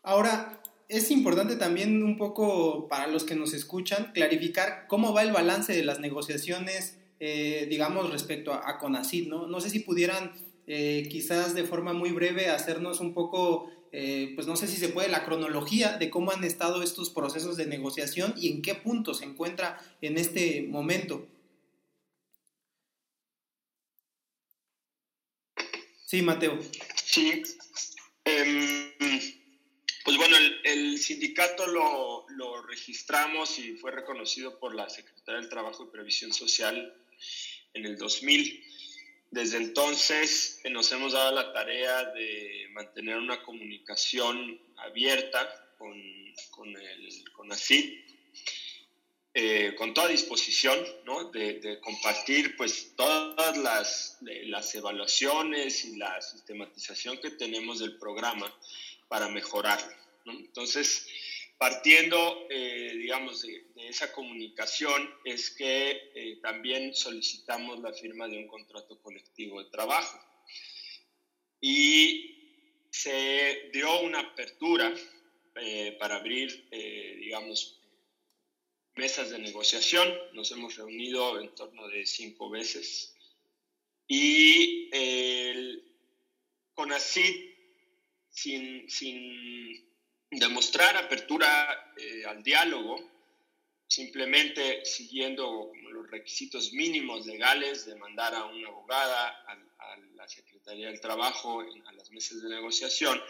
Ahora, 0.02 0.61
es 0.90 1.11
importante 1.11 1.57
también 1.57 2.02
un 2.02 2.19
poco 2.19 2.88
para 2.88 3.07
los 3.07 3.25
que 3.25 3.37
nos 3.37 3.54
escuchan 3.54 4.12
clarificar 4.12 4.87
cómo 4.87 5.14
va 5.14 5.23
el 5.23 5.33
balance 5.33 5.73
de 5.73 5.83
las 5.83 5.99
negociaciones, 5.99 6.99
eh, 7.21 7.66
digamos, 7.71 8.11
respecto 8.11 8.52
a, 8.52 8.69
a 8.69 8.78
CONACYT, 8.78 9.28
¿no? 9.28 9.47
No 9.47 9.62
sé 9.62 9.71
si 9.71 9.78
pudieran 9.78 10.51
eh, 10.66 11.09
quizás 11.11 11.54
de 11.54 11.64
forma 11.64 11.92
muy 11.92 12.12
breve 12.12 12.49
hacernos 12.49 13.00
un 13.00 13.14
poco, 13.14 13.71
eh, 13.92 14.33
pues 14.35 14.47
no 14.47 14.57
sé 14.57 14.69
si 14.69 14.76
se 14.76 14.88
puede, 14.88 15.09
la 15.09 15.25
cronología 15.25 15.97
de 15.99 16.11
cómo 16.11 16.31
han 16.31 16.45
estado 16.45 16.83
estos 16.83 17.11
procesos 17.11 17.57
de 17.57 17.66
negociación 17.66 18.35
y 18.37 18.50
en 18.50 18.62
qué 18.62 18.75
punto 18.75 19.14
se 19.14 19.25
encuentra 19.25 19.78
en 20.00 20.19
este 20.19 20.62
momento. 20.62 21.26
Sí, 26.07 26.23
Mateo. 26.23 26.59
Sí. 26.95 27.42
Em, 28.25 28.92
pues 30.04 30.16
bueno, 30.16 30.37
el, 30.64 30.99
sindicato 30.99 31.66
lo, 31.66 32.26
lo, 32.28 32.62
registramos 32.62 33.59
y 33.59 33.76
fue 33.76 33.92
reconocido 33.92 34.59
por 34.59 34.75
la 34.75 34.88
Secretaría 34.88 35.40
del 35.40 35.49
Trabajo 35.49 35.85
y 35.85 35.90
Previsión 35.90 36.33
Social 36.33 36.95
en 37.75 37.87
el 37.87 37.97
2000. 37.97 38.72
Desde 39.33 39.57
entonces 39.57 40.61
eh, 40.62 40.69
nos 40.69 40.93
hemos 40.93 41.15
dado 41.15 41.35
la 41.35 41.55
tarea 41.55 42.05
de 42.12 42.69
mantener 42.73 43.17
una 43.17 43.43
comunicación 43.43 44.61
abierta 44.77 45.75
con, 45.79 45.99
con, 46.51 46.69
el, 46.69 47.33
con 47.33 47.49
eh, 49.33 49.75
con 49.79 49.95
toda 49.95 50.09
disposición 50.09 50.79
¿no? 51.07 51.31
de, 51.31 51.81
compartir 51.81 52.59
pues 52.59 52.95
todas 52.95 53.57
las, 53.57 54.19
las 54.21 54.75
evaluaciones 54.75 55.87
y 55.87 55.97
la 55.97 56.21
sistematización 56.21 57.17
que 57.17 57.31
tenemos 57.31 57.79
del 57.79 57.97
programa 57.97 58.55
para 59.09 59.29
mejorarlo. 59.29 59.97
¿no? 60.27 60.33
Entonces, 60.33 61.09
partiendo, 61.62 62.49
eh, 62.50 62.92
digamos, 62.97 63.42
de, 63.42 63.64
esa 63.76 64.12
comunicación 64.12 65.09
es 65.25 65.49
que 65.50 66.11
eh, 66.12 66.40
también 66.42 66.92
solicitamos 66.92 67.78
la 67.78 67.92
firma 67.92 68.26
de 68.26 68.37
un 68.37 68.49
contrato 68.49 69.00
colectivo 69.00 69.62
de 69.62 69.71
trabajo. 69.71 70.19
Y 71.61 72.88
se 72.90 73.71
dio 73.73 74.00
una 74.00 74.19
apertura 74.19 74.92
eh, 75.54 75.97
para 76.00 76.16
abrir, 76.16 76.69
digamos, 76.69 77.81
mesas 78.97 79.31
de 79.31 79.38
negociación. 79.38 80.12
Nos 80.33 80.50
hemos 80.50 80.75
reunido 80.75 81.40
en 81.40 81.54
torno 81.54 81.87
de 81.87 82.04
cinco 82.07 82.50
veces. 82.50 83.14
Y 84.09 84.90
el 84.92 85.85
CONACID, 86.75 87.52
sin, 88.31 88.90
sin 88.90 89.91
demostrar 90.33 90.97
apertura 90.97 91.93
eh, 91.97 92.25
al 92.27 92.43
diálogo, 92.43 92.99
simplemente 93.87 94.85
siguiendo 94.85 95.73
los 95.91 96.11
requisitos 96.11 96.73
mínimos 96.73 97.27
legales 97.27 97.85
de 97.85 97.97
mandar 97.97 98.35
a 98.35 98.47
una 98.47 98.69
abogada, 98.69 99.29
a, 99.47 99.59
la 100.15 100.29
Secretaría 100.29 100.87
del 100.87 101.01
Trabajo, 101.01 101.61
a 101.61 101.93
las 101.93 102.11
mesas 102.12 102.41
de 102.43 102.49
negociación, 102.49 103.21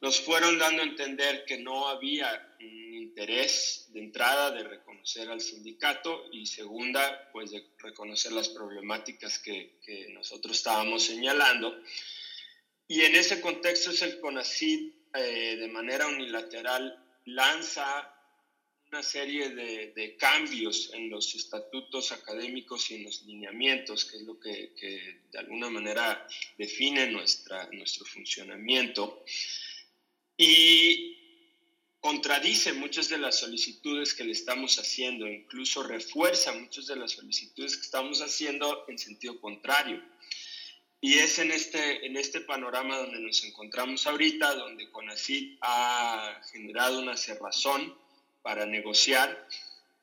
nos 0.00 0.20
fueron 0.20 0.58
dando 0.58 0.82
a 0.82 0.84
entender 0.84 1.44
que 1.44 1.58
no 1.58 1.86
había 1.86 2.56
un 2.58 2.94
interés 2.94 3.86
de 3.90 4.00
entrada 4.00 4.50
de 4.50 4.64
reconocer 4.64 5.30
al 5.30 5.40
sindicato 5.40 6.26
y 6.32 6.46
segunda, 6.46 7.30
pues 7.32 7.52
de 7.52 7.64
reconocer 7.78 8.32
las 8.32 8.48
problemáticas 8.48 9.38
que, 9.38 9.78
que 9.86 10.08
nosotros 10.08 10.56
estábamos 10.56 11.04
señalando. 11.04 11.80
Y 12.88 13.02
en 13.02 13.14
ese 13.14 13.40
contexto 13.40 13.92
es 13.92 14.02
el 14.02 14.18
CONACID 14.18 14.93
eh, 15.14 15.56
de 15.56 15.68
manera 15.68 16.08
unilateral 16.08 16.98
lanza 17.26 18.10
una 18.88 19.02
serie 19.02 19.50
de, 19.50 20.16
cambios 20.18 20.90
en 20.92 21.10
los 21.10 21.34
estatutos 21.34 22.12
académicos 22.12 22.90
y 22.90 22.96
en 22.96 23.04
los 23.04 23.22
lineamientos, 23.22 24.04
que 24.04 24.18
es 24.18 24.22
lo 24.22 24.38
que, 24.38 24.72
de 25.30 25.38
alguna 25.38 25.68
manera 25.68 26.26
define 26.56 27.08
nuestra, 27.10 27.68
nuestro 27.72 28.04
funcionamiento, 28.06 29.24
y 30.36 31.16
contradice 31.98 32.72
muchas 32.72 33.08
de 33.08 33.18
las 33.18 33.38
solicitudes 33.38 34.14
que 34.14 34.24
le 34.24 34.32
estamos 34.32 34.78
haciendo, 34.78 35.26
incluso 35.26 35.82
refuerza 35.82 36.52
muchas 36.52 36.86
de 36.86 36.96
las 36.96 37.12
solicitudes 37.12 37.76
que 37.76 37.82
estamos 37.82 38.20
haciendo 38.20 38.84
en 38.88 38.98
sentido 38.98 39.40
contrario. 39.40 40.02
Y 41.04 41.18
es 41.18 41.38
en 41.38 41.50
este, 41.50 42.06
en 42.06 42.16
este 42.16 42.40
panorama 42.40 42.96
donde 42.96 43.20
nos 43.20 43.44
encontramos 43.44 44.06
ahorita, 44.06 44.54
donde 44.54 44.90
CONACYT 44.90 45.58
ha 45.60 46.40
generado 46.50 47.00
una 47.00 47.14
cerrazón 47.14 47.94
para 48.40 48.64
negociar 48.64 49.46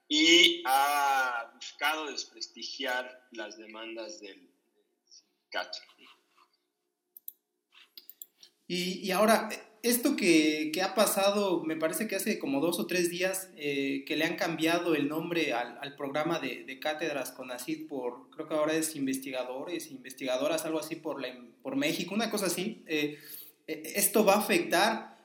y 0.07 0.61
ha 0.63 1.51
buscado 1.55 2.05
desprestigiar 2.05 3.27
las 3.31 3.57
demandas 3.57 4.19
del 4.19 4.47
sindicato. 5.09 5.79
Y, 8.67 8.99
y 8.99 9.09
ahora, 9.09 9.49
esto 9.83 10.15
que, 10.15 10.71
ha 10.83 10.93
pasado, 10.93 11.63
me 11.63 11.75
parece 11.75 12.07
que 12.07 12.15
hace 12.15 12.37
como 12.37 12.61
dos 12.61 12.79
o 12.79 12.85
tres 12.85 13.09
días 13.09 13.49
eh, 13.55 14.03
que 14.05 14.15
le 14.15 14.25
han 14.25 14.35
cambiado 14.35 14.93
el 14.93 15.07
nombre 15.07 15.53
al, 15.53 15.95
programa 15.95 16.39
de, 16.39 16.79
cátedras 16.79 17.31
con 17.31 17.51
ACID 17.51 17.87
por, 17.87 18.29
creo 18.29 18.47
que 18.47 18.53
ahora 18.53 18.73
es 18.73 18.95
investigadores, 18.95 19.89
investigadoras, 19.91 20.65
algo 20.65 20.79
así 20.79 20.95
por, 20.95 21.21
la, 21.21 21.29
por 21.63 21.75
México, 21.75 22.13
una 22.13 22.29
cosa 22.29 22.45
así. 22.45 22.83
Eh, 22.87 23.17
eh, 23.67 23.83
esto 23.95 24.23
va 24.23 24.35
a 24.35 24.39
afectar 24.39 25.17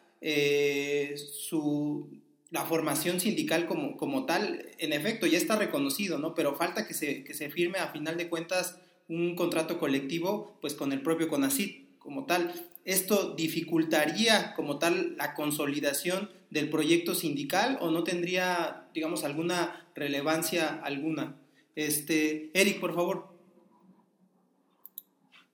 su, 1.16 2.08
la 2.50 2.64
formación 2.64 3.20
sindical 3.20 3.66
como, 3.66 3.96
como 3.96 4.24
tal. 4.24 4.70
En 4.78 4.92
efecto, 4.92 5.26
ya 5.26 5.38
está 5.38 5.56
reconocido, 5.56 6.18
¿no? 6.18 6.34
Pero 6.34 6.56
falta 6.56 6.86
que 6.86 6.94
se, 6.94 7.24
que 7.24 7.34
se 7.34 7.50
firme 7.50 7.78
a 7.78 7.88
final 7.88 8.16
de 8.16 8.28
cuentas 8.28 8.78
un 9.08 9.36
contrato 9.36 9.78
colectivo 9.78 10.58
pues 10.60 10.74
con 10.74 10.92
el 10.92 11.00
propio 11.00 11.28
CONACID 11.28 11.85
como 12.06 12.24
tal 12.24 12.54
esto 12.86 13.34
dificultaría 13.34 14.54
como 14.54 14.78
tal 14.78 15.16
la 15.16 15.34
consolidación 15.34 16.30
del 16.50 16.70
proyecto 16.70 17.16
sindical 17.16 17.78
o 17.80 17.90
no 17.90 18.04
tendría, 18.04 18.88
digamos, 18.94 19.24
alguna 19.24 19.90
relevancia 19.96 20.80
alguna. 20.84 21.36
Este, 21.74 22.48
Eric, 22.54 22.78
por 22.78 22.94
favor. 22.94 23.26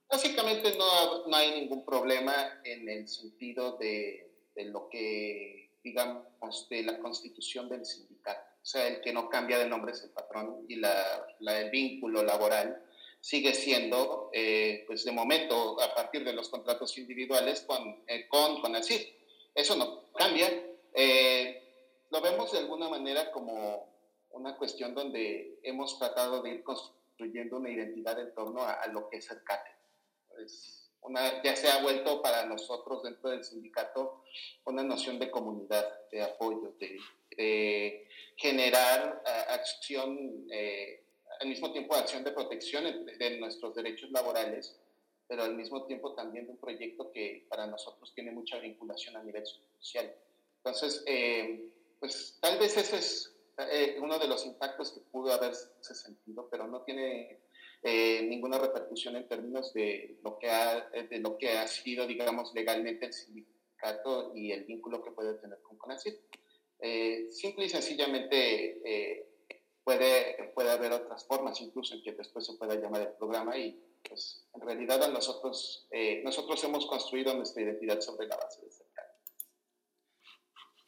Básicamente 0.07 0.77
no, 0.77 1.27
no 1.27 1.35
hay 1.35 1.59
ningún 1.59 1.83
problema 1.83 2.35
en 2.63 2.87
el 2.87 3.07
sentido 3.07 3.77
de, 3.77 4.29
de, 4.55 4.65
lo 4.65 4.87
que, 4.89 5.71
digamos, 5.83 6.69
de 6.69 6.83
la 6.83 6.99
constitución 6.99 7.67
del 7.67 7.83
sindicato. 7.83 8.45
O 8.61 8.65
sea, 8.65 8.87
el 8.87 9.01
que 9.01 9.11
no 9.11 9.27
cambia 9.27 9.57
de 9.57 9.67
nombre 9.67 9.93
es 9.93 10.03
el 10.03 10.11
patrón 10.11 10.65
y 10.67 10.75
la, 10.75 11.25
la 11.39 11.61
el 11.61 11.71
vínculo 11.71 12.21
laboral 12.21 12.79
sigue 13.23 13.53
siendo, 13.53 14.29
eh, 14.33 14.83
pues 14.85 15.05
de 15.05 15.13
momento, 15.13 15.79
a 15.79 15.95
partir 15.95 16.25
de 16.25 16.33
los 16.33 16.49
contratos 16.49 16.97
individuales 16.97 17.61
con, 17.61 18.03
eh, 18.05 18.27
con, 18.27 18.59
con 18.59 18.75
Eso 18.75 19.77
no 19.77 20.11
cambia. 20.11 20.51
Eh, 20.93 21.63
lo 22.11 22.19
vemos 22.19 22.51
de 22.51 22.57
alguna 22.59 22.89
manera 22.89 23.31
como 23.31 23.87
una 24.31 24.57
cuestión 24.57 24.93
donde 24.93 25.57
hemos 25.63 25.97
tratado 25.97 26.41
de 26.41 26.49
ir 26.49 26.63
construyendo 26.63 27.55
una 27.55 27.69
identidad 27.69 28.19
en 28.19 28.33
torno 28.35 28.61
a, 28.61 28.85
lo 28.87 29.09
que 29.09 29.17
es 29.17 29.31
el 29.31 29.41
CATE. 29.41 29.71
una, 31.03 31.41
ya 31.43 31.55
se 31.55 31.69
ha 31.69 31.81
vuelto 31.81 32.21
para 32.21 32.45
nosotros 32.45 33.03
dentro 33.03 33.29
del 33.29 33.45
sindicato 33.45 34.25
una 34.65 34.83
noción 34.83 35.17
de 35.17 35.31
comunidad, 35.31 36.09
de 36.11 36.23
apoyo, 36.23 36.73
de, 36.77 38.05
generar 38.35 39.23
acción, 39.47 40.45
eh, 40.51 41.03
al 41.43 41.49
mismo 41.49 41.73
tiempo 41.73 41.93
acción 41.93 42.23
de 42.23 42.31
protección 42.31 43.05
de 43.05 43.37
nuestros 43.37 43.75
derechos 43.75 44.09
laborales, 44.11 44.79
pero 45.27 45.43
al 45.43 45.55
mismo 45.55 45.85
tiempo 45.85 46.13
también 46.13 46.45
de 46.45 46.53
un 46.53 46.57
proyecto 46.57 47.11
que 47.11 47.45
para 47.49 47.67
nosotros 47.67 48.13
tiene 48.15 48.31
mucha 48.31 48.59
vinculación 48.59 49.17
a 49.17 49.23
nivel 49.23 49.43
social. 49.77 50.15
Entonces, 50.57 51.03
eh, 51.05 51.69
pues 51.99 52.37
tal 52.39 52.57
vez 52.59 52.77
ese 52.77 52.97
es 52.97 53.35
eh, 53.57 53.97
uno 54.01 54.17
de 54.19 54.27
los 54.29 54.45
impactos 54.45 54.93
que 54.93 55.01
pudo 55.01 55.33
haberse 55.33 55.93
sentido, 55.93 56.47
pero 56.49 56.65
no 56.65 56.83
tiene 56.83 57.41
eh, 57.81 58.21
ninguna 58.23 58.57
repercusión 58.57 59.17
en 59.17 59.27
términos 59.27 59.73
de 59.73 60.17
lo, 60.23 60.39
que 60.39 60.49
ha, 60.49 60.89
de 60.91 61.19
lo 61.19 61.37
que 61.37 61.51
ha 61.51 61.67
sido, 61.67 62.07
digamos, 62.07 62.53
legalmente 62.53 63.07
el 63.07 63.13
sindicato 63.13 64.31
y 64.33 64.53
el 64.53 64.63
vínculo 64.63 65.03
que 65.03 65.11
puede 65.11 65.33
tener 65.33 65.61
con 65.61 65.77
CONACYT. 65.77 66.21
simple 67.31 67.65
y 67.65 67.69
sencillamente 67.69 69.32
puede, 69.83 70.51
puede 70.55 70.71
haber 70.71 70.91
otras 70.91 71.25
formas, 71.25 71.59
incluso 71.61 71.95
en 71.95 72.03
que 72.03 72.13
después 72.13 72.45
se 72.45 72.53
pueda 72.53 72.75
llamar 72.75 73.01
el 73.01 73.13
programa 73.13 73.57
y 73.57 73.79
pues 74.07 74.45
en 74.53 74.61
realidad 74.61 75.03
a 75.03 75.07
nosotros, 75.07 75.87
eh, 75.91 76.21
nosotros 76.23 76.63
hemos 76.63 76.85
construido 76.85 77.33
nuestra 77.35 77.63
identidad 77.63 78.01
sobre 78.01 78.27
la 78.27 78.35
base 78.35 78.61
de 78.61 78.67
ese 78.67 78.83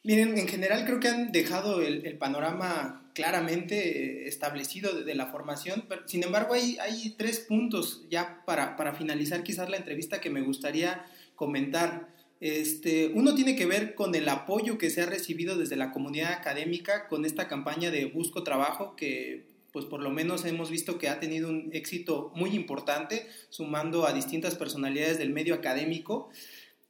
Miren, 0.06 0.38
en 0.38 0.46
general 0.46 0.84
creo 0.84 1.00
que 1.00 1.08
han 1.08 1.32
dejado 1.32 1.82
el, 1.82 2.16
panorama 2.16 3.10
claramente 3.12 3.74
eh, 4.22 4.28
establecido 4.28 5.02
de, 5.02 5.14
la 5.16 5.26
formación, 5.26 5.86
pero 5.88 6.06
sin 6.06 6.22
embargo 6.22 6.54
hay, 6.54 6.78
hay 6.78 7.16
tres 7.18 7.40
puntos 7.40 8.06
ya 8.08 8.44
para, 8.46 8.76
para, 8.76 8.94
finalizar 8.94 9.42
quizás 9.42 9.68
la 9.68 9.78
entrevista 9.78 10.20
que 10.20 10.30
me 10.30 10.42
gustaría 10.42 11.04
comentar. 11.34 12.14
Este, 12.40 13.08
uno 13.14 13.34
tiene 13.34 13.56
que 13.56 13.66
ver 13.66 13.94
con 13.94 14.14
el 14.14 14.28
apoyo 14.28 14.76
que 14.76 14.90
se 14.90 15.02
ha 15.02 15.06
recibido 15.06 15.56
desde 15.56 15.76
la 15.76 15.90
comunidad 15.90 16.32
académica 16.32 17.08
con 17.08 17.24
esta 17.24 17.48
campaña 17.48 17.90
de 17.90 18.04
Busco 18.04 18.42
Trabajo 18.42 18.94
que 18.94 19.46
pues 19.72 19.84
por 19.84 20.00
lo 20.00 20.10
menos 20.10 20.46
hemos 20.46 20.70
visto 20.70 20.96
que 20.96 21.10
ha 21.10 21.20
tenido 21.20 21.50
un 21.50 21.68
éxito 21.74 22.32
muy 22.34 22.56
importante, 22.56 23.26
sumando 23.50 24.06
a 24.06 24.14
distintas 24.14 24.54
personalidades 24.54 25.18
del 25.18 25.34
medio 25.34 25.54
académico. 25.54 26.30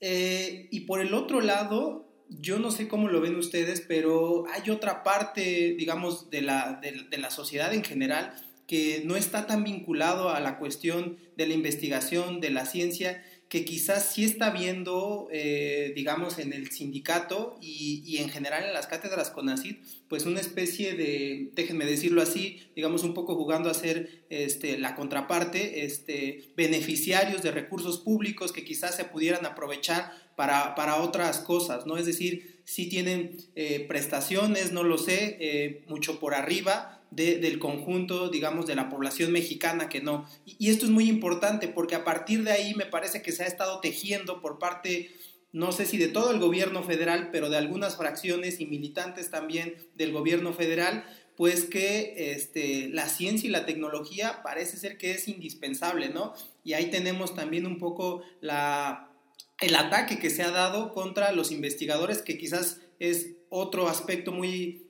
Eh, 0.00 0.68
y 0.70 0.80
por 0.82 1.00
el 1.00 1.12
otro 1.12 1.40
lado, 1.40 2.06
yo 2.28 2.60
no 2.60 2.70
sé 2.70 2.86
cómo 2.86 3.08
lo 3.08 3.20
ven 3.20 3.34
ustedes, 3.34 3.80
pero 3.80 4.44
hay 4.52 4.70
otra 4.70 5.02
parte, 5.02 5.74
digamos, 5.76 6.30
de 6.30 6.42
la, 6.42 6.80
de 6.80 7.18
la 7.18 7.30
sociedad 7.30 7.74
en 7.74 7.82
general 7.82 8.34
que 8.68 9.02
no 9.04 9.16
está 9.16 9.46
tan 9.46 9.64
vinculado 9.64 10.30
a 10.30 10.38
la 10.40 10.58
cuestión 10.58 11.18
de 11.36 11.46
la 11.46 11.54
investigación, 11.54 12.40
de 12.40 12.50
la 12.50 12.66
ciencia, 12.66 13.22
que 13.48 13.64
quizás 13.64 14.12
sí 14.12 14.24
está 14.24 14.50
viendo, 14.50 15.28
eh, 15.30 15.92
digamos, 15.94 16.38
en 16.38 16.52
el 16.52 16.70
sindicato 16.70 17.56
y, 17.60 18.18
en 18.18 18.28
general 18.28 18.64
en 18.64 18.72
las 18.72 18.88
cátedras 18.88 19.30
CONACID, 19.30 19.76
pues 20.08 20.26
una 20.26 20.40
especie 20.40 20.94
de, 20.94 21.50
déjenme 21.54 21.86
decirlo 21.86 22.22
así, 22.22 22.60
digamos, 22.74 23.04
un 23.04 23.14
poco 23.14 23.36
jugando 23.36 23.70
a 23.70 23.74
ser 23.74 24.24
este, 24.30 24.78
la 24.78 24.96
contraparte, 24.96 25.84
este, 25.84 26.50
beneficiarios 26.56 27.42
de 27.42 27.52
recursos 27.52 27.98
públicos 27.98 28.52
que 28.52 28.64
quizás 28.64 28.96
se 28.96 29.04
pudieran 29.04 29.46
aprovechar 29.46 30.12
para, 30.36 30.74
para 30.74 30.96
otras 30.96 31.38
cosas, 31.40 31.86
¿no? 31.86 31.96
Es 31.96 32.06
decir, 32.06 32.60
si 32.64 32.88
tienen 32.88 33.36
eh, 33.54 33.84
prestaciones, 33.88 34.72
no 34.72 34.82
lo 34.82 34.98
sé, 34.98 35.36
eh, 35.40 35.84
mucho 35.88 36.20
por 36.20 36.34
arriba, 36.34 36.92
del 37.12 37.58
conjunto, 37.60 38.28
digamos, 38.28 38.66
de 38.66 38.74
la 38.74 38.90
población 38.90 39.32
mexicana 39.32 39.88
que 39.88 40.02
no. 40.02 40.28
Y, 40.44 40.68
esto 40.68 40.84
es 40.84 40.90
muy 40.90 41.08
importante 41.08 41.68
porque 41.68 41.94
a 41.94 42.04
partir 42.04 42.42
de 42.42 42.50
ahí 42.50 42.74
me 42.74 42.84
parece 42.84 43.22
que 43.22 43.32
se 43.32 43.44
ha 43.44 43.46
estado 43.46 43.80
tejiendo 43.80 44.42
por 44.42 44.58
parte, 44.58 45.12
no 45.52 45.72
sé 45.72 45.86
si 45.86 45.96
de 45.96 46.08
todo 46.08 46.32
el 46.32 46.40
gobierno 46.40 46.82
federal, 46.82 47.30
pero 47.32 47.48
de 47.48 47.56
algunas 47.56 47.96
fracciones 47.96 48.60
y 48.60 48.66
militantes 48.66 49.30
también 49.30 49.76
del 49.94 50.12
gobierno 50.12 50.52
federal, 50.52 51.04
pues 51.36 51.64
que 51.64 52.32
este, 52.32 52.88
la 52.88 53.08
ciencia 53.08 53.48
y 53.48 53.52
la 53.52 53.64
tecnología 53.64 54.42
parece 54.42 54.76
ser 54.76 54.98
que 54.98 55.12
es 55.12 55.28
indispensable, 55.28 56.08
¿no? 56.08 56.34
Y 56.64 56.72
ahí 56.72 56.90
tenemos 56.90 57.34
también 57.34 57.66
un 57.66 57.78
poco 57.78 58.22
la, 58.40 59.15
el 59.60 59.74
ataque 59.74 60.18
que 60.18 60.30
se 60.30 60.42
ha 60.42 60.50
dado 60.50 60.92
contra 60.92 61.32
los 61.32 61.50
investigadores, 61.50 62.22
que 62.22 62.38
quizás 62.38 62.80
es 62.98 63.36
otro 63.48 63.88
aspecto 63.88 64.32
muy 64.32 64.86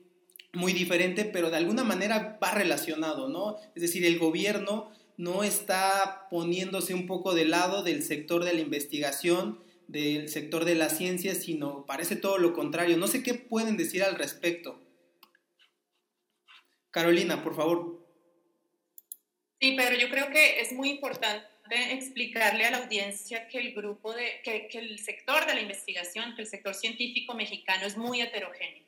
muy 0.53 0.73
diferente, 0.73 1.25
pero 1.25 1.49
de 1.49 1.57
alguna 1.57 1.83
manera 1.83 2.37
va 2.43 2.51
relacionado, 2.51 3.29
¿no? 3.29 3.57
Es 3.75 3.81
decir, 3.81 4.05
el 4.05 4.17
gobierno 4.17 4.91
no 5.15 5.43
está 5.43 6.27
poniéndose 6.29 6.93
un 6.93 7.05
poco 7.05 7.33
de 7.33 7.45
lado 7.45 7.83
del 7.83 8.03
sector 8.03 8.43
de 8.43 8.53
la 8.53 8.61
investigación, 8.61 9.59
del 9.87 10.29
sector 10.29 10.65
de 10.65 10.75
la 10.75 10.89
ciencia, 10.89 11.35
sino 11.35 11.85
parece 11.85 12.15
todo 12.15 12.37
lo 12.37 12.53
contrario. 12.53 12.97
No 12.97 13.07
sé 13.07 13.23
qué 13.23 13.33
pueden 13.33 13.77
decir 13.77 14.03
al 14.03 14.15
respecto. 14.15 14.81
Carolina, 16.91 17.43
por 17.43 17.55
favor. 17.55 18.05
Sí, 19.59 19.75
pero 19.75 19.95
yo 19.97 20.09
creo 20.09 20.29
que 20.29 20.61
es 20.61 20.73
muy 20.73 20.89
importante 20.89 21.45
explicarle 21.71 22.65
a 22.65 22.71
la 22.71 22.77
audiencia 22.77 23.47
que 23.47 23.59
el 23.59 23.73
grupo 23.73 24.13
de, 24.13 24.41
que, 24.43 24.67
que 24.67 24.79
el 24.79 24.99
sector 24.99 25.45
de 25.45 25.55
la 25.55 25.61
investigación, 25.61 26.35
que 26.35 26.41
el 26.41 26.47
sector 26.47 26.73
científico 26.73 27.33
mexicano 27.33 27.85
es 27.85 27.97
muy 27.97 28.21
heterogéneo 28.21 28.87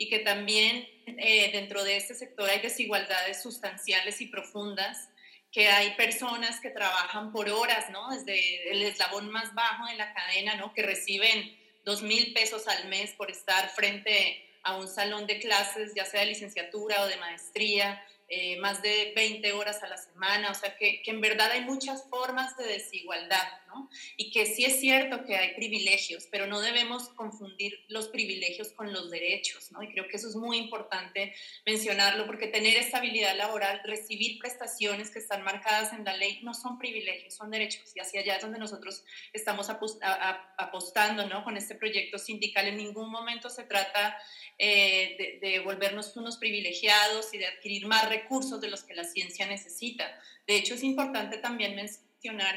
y 0.00 0.08
que 0.08 0.20
también 0.20 0.88
eh, 1.06 1.50
dentro 1.52 1.84
de 1.84 1.98
este 1.98 2.14
sector 2.14 2.48
hay 2.48 2.60
desigualdades 2.60 3.42
sustanciales 3.42 4.22
y 4.22 4.28
profundas, 4.28 5.10
que 5.52 5.68
hay 5.68 5.90
personas 5.90 6.58
que 6.60 6.70
trabajan 6.70 7.32
por 7.32 7.50
horas, 7.50 7.90
¿no? 7.90 8.08
Desde 8.08 8.70
el 8.70 8.82
eslabón 8.82 9.28
más 9.30 9.54
bajo 9.54 9.86
de 9.86 9.96
la 9.96 10.14
cadena, 10.14 10.54
¿no? 10.54 10.72
Que 10.72 10.82
reciben 10.82 11.54
dos 11.84 12.00
mil 12.00 12.32
pesos 12.32 12.66
al 12.66 12.88
mes 12.88 13.12
por 13.12 13.30
estar 13.30 13.68
frente 13.68 14.42
a 14.62 14.76
un 14.76 14.88
salón 14.88 15.26
de 15.26 15.38
clases, 15.38 15.92
ya 15.94 16.06
sea 16.06 16.20
de 16.20 16.28
licenciatura 16.28 17.02
o 17.02 17.06
de 17.06 17.18
maestría, 17.18 18.02
eh, 18.32 18.58
más 18.60 18.80
de 18.80 19.12
20 19.16 19.52
horas 19.54 19.82
a 19.82 19.88
la 19.88 19.96
semana, 19.96 20.52
o 20.52 20.54
sea 20.54 20.76
que, 20.76 21.02
que, 21.02 21.10
en 21.10 21.20
verdad 21.20 21.50
hay 21.50 21.62
muchas 21.62 22.08
formas 22.08 22.56
de 22.56 22.64
desigualdad, 22.64 23.42
¿no? 23.72 23.88
Y 24.16 24.30
que 24.30 24.46
sí 24.46 24.64
es 24.64 24.80
cierto 24.80 25.24
que 25.24 25.36
hay 25.36 25.54
privilegios, 25.54 26.26
pero 26.30 26.46
no 26.46 26.60
debemos 26.60 27.08
confundir 27.10 27.78
los 27.88 28.08
privilegios 28.08 28.72
con 28.72 28.92
los 28.92 29.10
derechos, 29.10 29.72
¿no? 29.72 29.82
Y 29.82 29.88
creo 29.92 30.08
que 30.08 30.16
eso 30.16 30.28
es 30.28 30.36
muy 30.36 30.58
importante 30.58 31.34
mencionarlo, 31.66 32.26
porque 32.26 32.46
tener 32.46 32.76
estabilidad 32.76 33.36
laboral, 33.36 33.80
recibir 33.84 34.38
prestaciones 34.38 35.10
que 35.10 35.18
están 35.18 35.42
marcadas 35.42 35.92
en 35.92 36.04
la 36.04 36.16
ley, 36.16 36.40
no 36.42 36.54
son 36.54 36.78
privilegios, 36.78 37.34
son 37.34 37.50
derechos, 37.50 37.92
y 37.94 38.00
hacia 38.00 38.20
allá 38.20 38.36
es 38.36 38.42
donde 38.42 38.58
nosotros 38.58 39.04
estamos 39.32 39.68
apostando, 39.70 41.26
¿no? 41.26 41.44
Con 41.44 41.56
este 41.56 41.74
proyecto 41.74 42.18
sindical, 42.18 42.66
en 42.66 42.76
ningún 42.76 43.10
momento 43.10 43.48
se 43.48 43.64
trata 43.64 44.16
eh, 44.58 45.38
de, 45.40 45.48
de 45.48 45.60
volvernos 45.60 46.16
unos 46.16 46.36
privilegiados 46.36 47.32
y 47.32 47.38
de 47.38 47.46
adquirir 47.46 47.86
más 47.86 48.08
recursos, 48.08 48.60
de 48.60 48.68
los 48.68 48.84
que 48.84 48.94
la 48.94 49.04
ciencia 49.04 49.46
necesita. 49.46 50.06
De 50.46 50.56
hecho, 50.56 50.74
es 50.74 50.82
importante 50.82 51.38
también 51.38 51.76
mencionar 51.76 52.09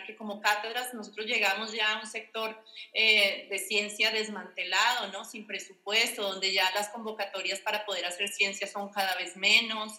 que 0.05 0.15
como 0.15 0.41
cátedras 0.41 0.93
nosotros 0.93 1.25
llegamos 1.25 1.71
ya 1.71 1.93
a 1.93 2.01
un 2.01 2.07
sector 2.07 2.61
eh, 2.93 3.47
de 3.49 3.59
ciencia 3.59 4.11
desmantelado, 4.11 5.07
¿no? 5.11 5.25
sin 5.25 5.47
presupuesto, 5.47 6.23
donde 6.23 6.53
ya 6.53 6.69
las 6.75 6.89
convocatorias 6.89 7.59
para 7.59 7.85
poder 7.85 8.05
hacer 8.05 8.27
ciencia 8.29 8.67
son 8.67 8.89
cada 8.89 9.15
vez 9.15 9.37
menos, 9.37 9.93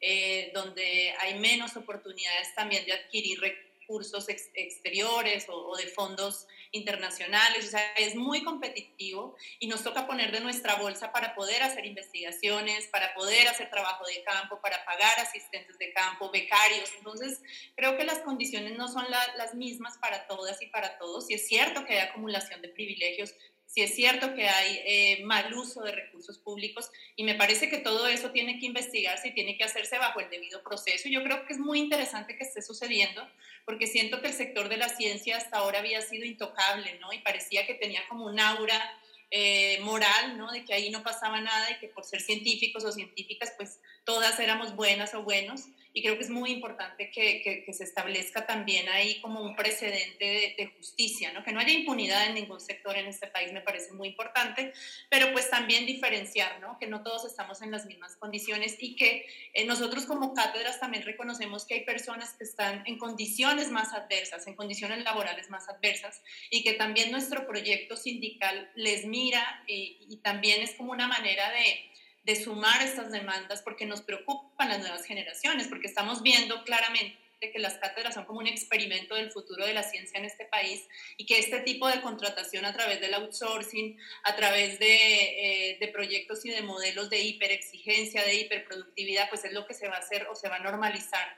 eh, 0.00 0.50
donde 0.54 1.14
hay 1.20 1.38
menos 1.38 1.76
oportunidades 1.76 2.54
también 2.54 2.84
de 2.86 2.92
adquirir 2.92 3.40
recursos 3.40 3.70
cursos 3.90 4.28
exteriores 4.28 5.46
o, 5.48 5.76
de 5.76 5.88
fondos 5.88 6.46
internacionales, 6.72 7.66
o 7.66 7.70
sea, 7.70 7.92
es 7.96 8.14
muy 8.14 8.44
competitivo 8.44 9.36
y 9.58 9.66
nos 9.66 9.82
toca 9.82 10.06
poner 10.06 10.30
de 10.32 10.40
nuestra 10.40 10.76
bolsa 10.76 11.12
para 11.12 11.34
poder 11.34 11.62
hacer 11.62 11.84
investigaciones, 11.86 12.86
para 12.88 13.12
poder 13.14 13.48
hacer 13.48 13.70
trabajo 13.70 14.04
de 14.06 14.22
campo, 14.22 14.60
para 14.60 14.84
pagar 14.84 15.18
asistentes 15.18 15.78
de 15.78 15.92
campo, 15.92 16.30
becarios. 16.30 16.90
Entonces, 16.98 17.40
creo 17.76 17.96
que 17.96 18.04
las 18.04 18.18
condiciones 18.20 18.76
no 18.76 18.88
son 18.88 19.06
las 19.10 19.54
mismas 19.54 19.98
para 19.98 20.26
todas 20.26 20.62
y 20.62 20.66
para 20.66 20.98
todos. 20.98 21.28
Y 21.30 21.34
es 21.34 21.46
cierto 21.46 21.84
que 21.84 21.94
hay 21.94 22.08
acumulación 22.08 22.62
de 22.62 22.68
privilegios, 22.68 23.34
si 23.72 23.82
es 23.82 23.94
cierto 23.94 24.34
que 24.34 24.48
hay 24.48 24.80
eh, 24.84 25.24
mal 25.24 25.54
uso 25.54 25.82
de 25.82 25.92
recursos 25.92 26.38
públicos 26.38 26.90
y 27.14 27.22
me 27.22 27.36
parece 27.36 27.70
que 27.70 27.78
todo 27.78 28.08
eso 28.08 28.32
tiene 28.32 28.58
que 28.58 28.66
investigarse 28.66 29.28
y 29.28 29.34
tiene 29.34 29.56
que 29.56 29.62
hacerse 29.62 29.96
bajo 29.96 30.18
el 30.18 30.28
debido 30.28 30.60
proceso. 30.64 31.08
Yo 31.08 31.22
creo 31.22 31.46
que 31.46 31.52
es 31.52 31.60
muy 31.60 31.78
interesante 31.78 32.36
que 32.36 32.42
esté 32.42 32.62
sucediendo 32.62 33.24
porque 33.64 33.86
siento 33.86 34.20
que 34.20 34.26
el 34.26 34.34
sector 34.34 34.68
de 34.68 34.76
la 34.76 34.88
ciencia 34.88 35.36
hasta 35.36 35.58
ahora 35.58 35.78
había 35.78 36.02
sido 36.02 36.24
intocable, 36.24 36.98
¿no? 36.98 37.12
Y 37.12 37.20
parecía 37.20 37.64
que 37.64 37.74
tenía 37.74 38.00
como 38.08 38.26
un 38.26 38.40
aura 38.40 38.98
eh, 39.30 39.78
moral, 39.82 40.36
¿no? 40.36 40.50
De 40.50 40.64
que 40.64 40.74
ahí 40.74 40.90
no 40.90 41.04
pasaba 41.04 41.40
nada 41.40 41.70
y 41.70 41.78
que 41.78 41.86
por 41.86 42.04
ser 42.04 42.20
científicos 42.20 42.82
o 42.82 42.90
científicas, 42.90 43.52
pues 43.56 43.78
todas 44.02 44.40
éramos 44.40 44.74
buenas 44.74 45.14
o 45.14 45.22
buenos. 45.22 45.66
Y 45.92 46.02
creo 46.02 46.16
que 46.16 46.24
es 46.24 46.30
muy 46.30 46.50
importante 46.52 47.10
que, 47.10 47.42
que, 47.42 47.72
se 47.72 47.84
establezca 47.84 48.46
también 48.46 48.88
ahí 48.88 49.20
como 49.20 49.40
un 49.42 49.56
precedente 49.56 50.24
de, 50.24 50.54
de, 50.56 50.72
justicia, 50.76 51.32
¿no? 51.32 51.42
que 51.42 51.52
no 51.52 51.60
haya 51.60 51.72
impunidad 51.72 52.26
en 52.26 52.34
ningún 52.34 52.60
sector 52.60 52.96
en 52.96 53.06
este 53.06 53.26
país 53.26 53.52
me 53.52 53.60
parece 53.60 53.92
muy 53.92 54.08
importante, 54.08 54.72
pero 55.08 55.32
pues 55.32 55.50
también 55.50 55.86
diferenciar, 55.86 56.60
¿no? 56.60 56.78
que 56.78 56.86
no 56.86 57.02
todos 57.02 57.24
estamos 57.24 57.62
en 57.62 57.70
las 57.70 57.86
mismas 57.86 58.16
condiciones 58.16 58.76
y 58.78 58.96
que 58.96 59.26
eh, 59.54 59.64
nosotros 59.64 60.04
como 60.06 60.34
cátedras 60.34 60.78
también 60.78 61.04
reconocemos 61.04 61.64
que 61.64 61.74
hay 61.74 61.84
personas 61.84 62.34
que 62.34 62.44
están 62.44 62.82
en 62.86 62.98
condiciones 62.98 63.70
más 63.70 63.92
adversas, 63.92 64.46
en 64.46 64.54
condiciones 64.54 65.02
laborales 65.02 65.50
más 65.50 65.68
adversas 65.68 66.22
y 66.50 66.62
que 66.62 66.74
también 66.74 67.10
nuestro 67.10 67.46
proyecto 67.46 67.96
sindical 67.96 68.70
les 68.74 69.04
mira 69.04 69.64
y 69.66 70.18
también 70.22 70.62
es 70.62 70.74
como 70.74 70.92
una 70.92 71.06
manera 71.08 71.50
de 71.50 71.90
de 72.30 72.36
sumar 72.36 72.80
estas 72.82 73.10
demandas 73.10 73.60
porque 73.62 73.86
nos 73.86 74.02
preocupan 74.02 74.68
las 74.68 74.78
nuevas 74.78 75.04
generaciones, 75.04 75.66
porque 75.66 75.88
estamos 75.88 76.22
viendo 76.22 76.62
claramente 76.62 77.18
que 77.40 77.58
las 77.58 77.74
cátedras 77.78 78.14
son 78.14 78.24
como 78.24 78.38
un 78.38 78.46
experimento 78.46 79.16
del 79.16 79.32
futuro 79.32 79.66
de 79.66 79.72
la 79.72 79.82
ciencia 79.82 80.18
en 80.18 80.26
este 80.26 80.44
país 80.44 80.86
y 81.16 81.26
que 81.26 81.38
este 81.38 81.60
tipo 81.60 81.88
de 81.88 82.00
contratación 82.02 82.66
a 82.66 82.72
través 82.72 83.00
del 83.00 83.14
outsourcing, 83.14 83.98
a 84.24 84.36
través 84.36 84.78
de, 84.78 85.72
eh, 85.72 85.78
de 85.80 85.88
proyectos 85.88 86.44
y 86.44 86.50
de 86.50 86.62
modelos 86.62 87.10
de 87.10 87.18
hiperexigencia, 87.18 88.22
de 88.22 88.34
hiperproductividad, 88.34 89.28
pues 89.28 89.44
es 89.44 89.52
lo 89.52 89.66
que 89.66 89.74
se 89.74 89.88
va 89.88 89.96
a 89.96 90.00
hacer 90.00 90.28
o 90.30 90.36
se 90.36 90.48
va 90.48 90.56
a 90.56 90.60
normalizar 90.60 91.36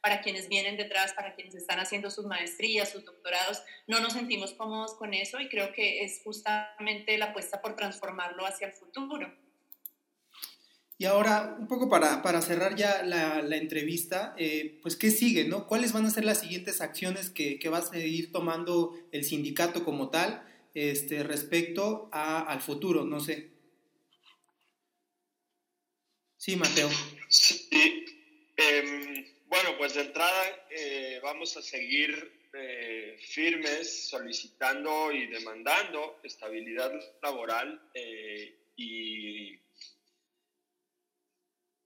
para 0.00 0.20
quienes 0.20 0.48
vienen 0.48 0.76
detrás, 0.76 1.14
para 1.14 1.34
quienes 1.34 1.56
están 1.56 1.80
haciendo 1.80 2.12
sus 2.12 2.26
maestrías, 2.26 2.90
sus 2.90 3.04
doctorados. 3.04 3.60
No 3.88 3.98
nos 3.98 4.12
sentimos 4.12 4.52
cómodos 4.52 4.94
con 4.94 5.14
eso 5.14 5.40
y 5.40 5.48
creo 5.48 5.72
que 5.72 6.04
es 6.04 6.20
justamente 6.22 7.18
la 7.18 7.26
apuesta 7.26 7.60
por 7.60 7.74
transformarlo 7.74 8.46
hacia 8.46 8.68
el 8.68 8.74
futuro. 8.74 9.47
Y 11.00 11.04
ahora, 11.04 11.56
un 11.60 11.68
poco 11.68 11.88
para, 11.88 12.22
para 12.22 12.42
cerrar 12.42 12.74
ya 12.74 13.04
la, 13.04 13.56
entrevista, 13.56 14.34
eh, 14.36 14.80
pues 14.82 14.96
¿qué 14.96 15.12
sigue? 15.12 15.44
¿no? 15.44 15.68
¿Cuáles 15.68 15.92
van 15.92 16.04
a 16.04 16.10
ser 16.10 16.24
las 16.24 16.40
siguientes 16.40 16.80
acciones 16.80 17.30
que, 17.30 17.60
que 17.60 17.68
va 17.68 17.78
a 17.78 17.86
seguir 17.86 18.32
tomando 18.32 18.98
el 19.12 19.22
sindicato 19.22 19.84
como 19.84 20.10
tal 20.10 20.44
este, 20.74 21.22
respecto 21.22 22.08
a, 22.10 22.40
al 22.40 22.60
futuro? 22.60 23.04
No 23.04 23.20
sé. 23.20 23.48
Sí, 26.36 26.56
Mateo. 26.56 26.90
Sí, 27.28 27.68
em, 28.56 29.24
bueno, 29.46 29.78
pues 29.78 29.94
de 29.94 30.00
entrada 30.00 30.66
eh, 30.68 31.20
vamos 31.22 31.56
a 31.56 31.62
seguir 31.62 32.48
eh, 32.52 33.16
firmes 33.20 34.08
solicitando 34.08 35.12
y 35.12 35.28
demandando 35.28 36.18
estabilidad 36.24 36.92
laboral 37.22 37.80
y 38.76 39.58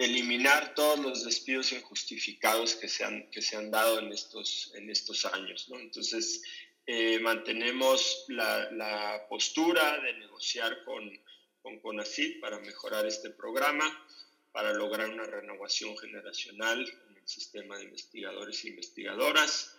eliminar 0.05 0.75
todos 0.75 0.99
los 0.99 1.25
despidos 1.25 1.73
injustificados 1.73 2.75
que 2.75 2.89
se 2.89 3.05
han, 3.05 3.31
que 3.31 3.43
se 3.43 3.57
han 3.57 3.71
dado 3.71 3.99
en 3.99 4.13
estos, 4.13 4.73
en 4.75 4.91
estos 4.91 5.25
años. 5.27 5.69
Entonces, 5.71 6.43
eh, 6.87 7.19
mantenemos 7.21 8.25
la, 8.29 8.71
la, 8.73 9.27
postura 9.29 10.01
de 10.01 10.15
negociar 10.15 10.85
con, 10.85 11.11
con 11.63 11.79
CONACYT 11.79 12.41
para 12.41 12.59
mejorar 12.59 13.07
este 13.07 13.31
programa, 13.31 13.87
para 14.51 14.73
lograr 14.73 15.09
una 15.09 15.25
renovación 15.25 15.97
generacional 15.97 16.81
en 16.81 17.17
el 17.17 17.29
sistema 17.29 17.79
de 17.79 17.85
investigadores 17.85 18.65
e 18.65 18.69
investigadoras. 18.69 19.77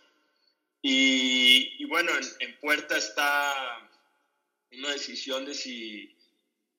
Y, 0.82 1.76
y 1.80 1.86
bueno, 1.86 2.12
en, 2.12 2.50
en, 2.50 2.60
puerta 2.60 2.98
está 2.98 3.90
una 4.72 4.92
decisión 4.92 5.46
de 5.46 5.54
si, 5.54 6.16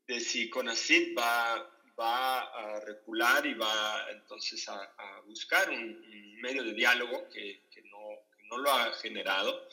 de 0.07 0.21
si 0.21 0.49
CONACYT 0.49 1.17
va 1.17 1.74
va 1.99 2.41
a 2.41 2.81
recular 2.81 3.47
y 3.47 3.55
va 3.55 4.07
entonces 4.11 4.69
a, 4.69 5.21
buscar 5.27 5.71
un, 5.71 6.41
medio 6.41 6.63
de 6.63 6.75
diálogo 6.75 7.29
que, 7.31 7.63
no, 7.85 8.09
no, 8.51 8.59
lo 8.59 8.71
ha 8.71 8.93
generado. 8.95 9.69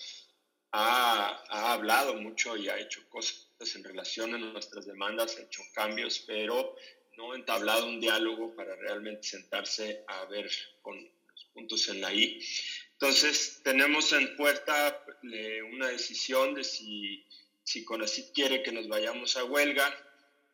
Ha, 0.74 1.44
ha, 1.50 1.74
hablado 1.74 2.14
mucho 2.16 2.56
y 2.56 2.70
ha 2.70 2.80
hecho 2.80 3.02
cosas 3.10 3.48
en 3.76 3.84
relación 3.84 4.34
a 4.34 4.38
nuestras 4.38 4.86
demandas, 4.86 5.38
ha 5.38 5.42
hecho 5.42 5.62
cambios, 5.74 6.24
pero 6.26 6.76
no 7.18 7.34
ha 7.34 7.36
entablado 7.36 7.88
un 7.88 8.00
diálogo 8.00 8.56
para 8.56 8.76
realmente 8.76 9.24
sentarse 9.24 10.04
a 10.08 10.26
ver 10.26 10.50
con 10.82 10.98
los 10.98 11.46
puntos 11.54 11.90
en 11.90 12.02
la 12.02 12.14
I. 12.14 12.42
Entonces, 12.94 13.62
tenemos 13.64 14.14
en 14.14 14.36
puerta 14.38 15.04
eh, 15.24 15.62
una 15.64 15.88
decisión 15.88 16.54
de 16.54 16.64
si, 16.64 17.26
si 17.64 17.84
CONACYT 17.84 18.34
quiere 18.34 18.64
que 18.64 18.72
nos 18.72 18.88
vayamos 18.88 19.36
a 19.38 19.44
huelga, 19.44 19.92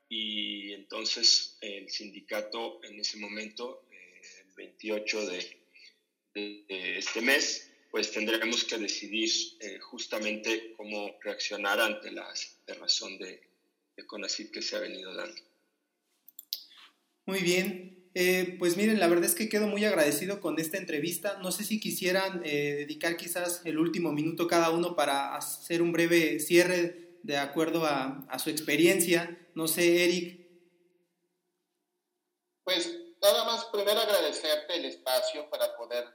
y 0.09 0.73
entonces 0.73 1.57
el 1.61 1.89
sindicato 1.89 2.79
en 2.83 2.99
ese 2.99 3.17
momento, 3.17 3.85
eh, 3.91 4.21
el 4.47 4.53
28 4.55 5.29
de, 5.29 5.57
este 6.97 7.21
mes, 7.21 7.71
pues 7.89 8.11
tendremos 8.11 8.63
que 8.63 8.77
decidir 8.77 9.29
eh, 9.59 9.79
justamente 9.79 10.73
cómo 10.77 11.17
reaccionar 11.23 11.79
ante 11.79 12.11
la 12.11 12.31
razón 12.79 13.17
de, 13.17 13.41
de 13.95 14.49
que 14.51 14.61
se 14.61 14.75
ha 14.75 14.79
venido 14.79 15.15
dando. 15.15 15.41
Muy 17.25 17.39
bien, 17.39 18.11
eh, 18.13 18.55
pues 18.59 18.77
miren, 18.77 18.99
la 18.99 19.07
verdad 19.07 19.25
es 19.25 19.33
que 19.33 19.49
quedo 19.49 19.67
muy 19.67 19.83
agradecido 19.83 20.39
con 20.39 20.59
esta 20.59 20.77
entrevista. 20.77 21.39
No 21.41 21.51
sé 21.51 21.63
si 21.63 21.79
quisieran 21.79 22.43
dedicar 22.43 23.17
quizás 23.17 23.63
el 23.65 23.79
último 23.79 24.11
minuto 24.11 24.47
cada 24.47 24.69
uno 24.69 24.95
para 24.95 25.35
hacer 25.35 25.81
un 25.81 25.91
breve 25.91 26.39
cierre 26.39 27.06
de 27.27 27.37
acuerdo 27.37 27.85
a, 27.85 28.25
a 28.29 28.39
su 28.39 28.49
experiencia. 28.49 29.37
No 29.53 29.67
sé, 29.67 30.05
Eric. 30.05 30.47
Pues 32.63 32.97
nada 33.21 33.43
más 33.43 33.65
primero 33.65 33.99
agradecerte 33.99 34.77
el 34.77 34.85
espacio 34.85 35.49
para 35.49 35.75
poder 35.75 36.05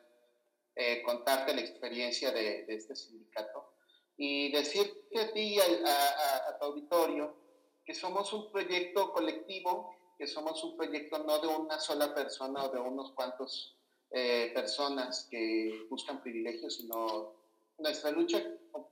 eh, 0.74 1.02
contarte 1.02 1.54
la 1.54 1.60
experiencia 1.60 2.32
de, 2.32 2.64
de, 2.64 2.74
este 2.74 2.96
sindicato 2.96 3.74
y 4.16 4.50
decirte 4.52 5.20
a 5.20 5.32
ti, 5.34 5.58
a, 5.60 6.48
a, 6.48 6.58
tu 6.58 6.64
auditorio, 6.64 7.36
que 7.84 7.94
somos 7.94 8.32
un 8.32 8.50
proyecto 8.50 9.12
colectivo, 9.12 9.94
que 10.16 10.26
somos 10.26 10.64
un 10.64 10.78
proyecto 10.78 11.18
no 11.24 11.40
de 11.40 11.48
una 11.48 11.78
sola 11.78 12.14
persona 12.14 12.64
o 12.64 12.68
de 12.70 12.80
unos 12.80 13.12
cuantos 13.12 13.76
eh, 14.12 14.50
personas 14.54 15.28
que 15.30 15.86
buscan 15.90 16.22
privilegios, 16.22 16.76
sino 16.76 17.34
nuestra 17.76 18.10
lucha 18.12 18.42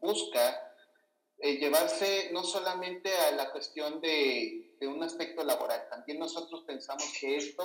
busca 0.02 0.69
eh, 1.42 1.56
llevarse 1.56 2.28
no 2.32 2.44
solamente 2.44 3.14
a 3.14 3.32
la 3.32 3.50
cuestión 3.50 4.00
de, 4.02 4.76
un 4.82 5.02
aspecto 5.02 5.42
laboral, 5.42 5.88
también 5.88 6.18
nosotros 6.18 6.64
pensamos 6.66 7.04
que 7.18 7.36
esto 7.36 7.62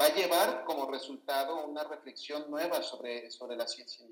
va 0.00 0.06
a 0.06 0.14
llevar 0.14 0.64
como 0.64 0.90
resultado 0.90 1.64
una 1.64 1.84
reflexión 1.84 2.50
nueva 2.50 2.82
sobre, 2.82 3.30
sobre 3.30 3.56
la 3.56 3.68
ciencia. 3.68 4.04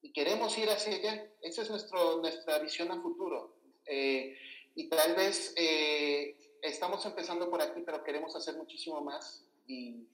Y 0.00 0.12
queremos 0.12 0.56
ir 0.56 0.70
hacia 0.70 0.96
ella, 0.96 1.30
esa 1.42 1.62
es 1.62 1.70
nuestro, 1.70 2.18
nuestra 2.18 2.58
visión 2.58 2.90
a 2.90 3.02
futuro. 3.02 3.54
Eh, 3.84 4.36
y 4.74 4.88
tal 4.88 5.14
vez 5.14 5.52
eh, 5.56 6.36
estamos 6.62 7.04
empezando 7.04 7.50
por 7.50 7.60
aquí, 7.60 7.82
pero 7.84 8.02
queremos 8.02 8.34
hacer 8.34 8.56
muchísimo 8.56 9.02
más. 9.02 9.44
Y 9.66 10.06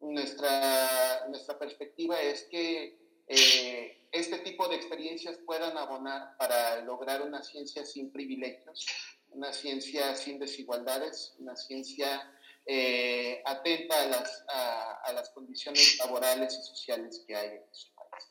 nuestra, 0.00 1.26
nuestra 1.28 1.58
perspectiva 1.58 2.20
es 2.20 2.44
que 2.44 2.96
este 4.18 4.38
tipo 4.38 4.68
de 4.68 4.76
experiencias 4.76 5.38
puedan 5.44 5.76
abonar 5.76 6.36
para 6.38 6.80
lograr 6.82 7.22
una 7.22 7.42
ciencia 7.42 7.84
sin 7.84 8.10
privilegios, 8.10 8.86
una 9.30 9.52
ciencia 9.52 10.14
sin 10.16 10.38
desigualdades, 10.38 11.34
una 11.38 11.56
ciencia 11.56 12.32
eh, 12.64 13.42
atenta 13.44 14.02
a 14.02 14.06
las, 14.06 14.44
a, 14.48 15.12
las, 15.12 15.30
condiciones 15.30 15.98
laborales 15.98 16.52
y 16.52 16.66
sociales 16.66 17.22
que 17.26 17.36
hay 17.36 17.48
en 17.50 17.66
nuestro 17.66 17.94
país. 18.10 18.24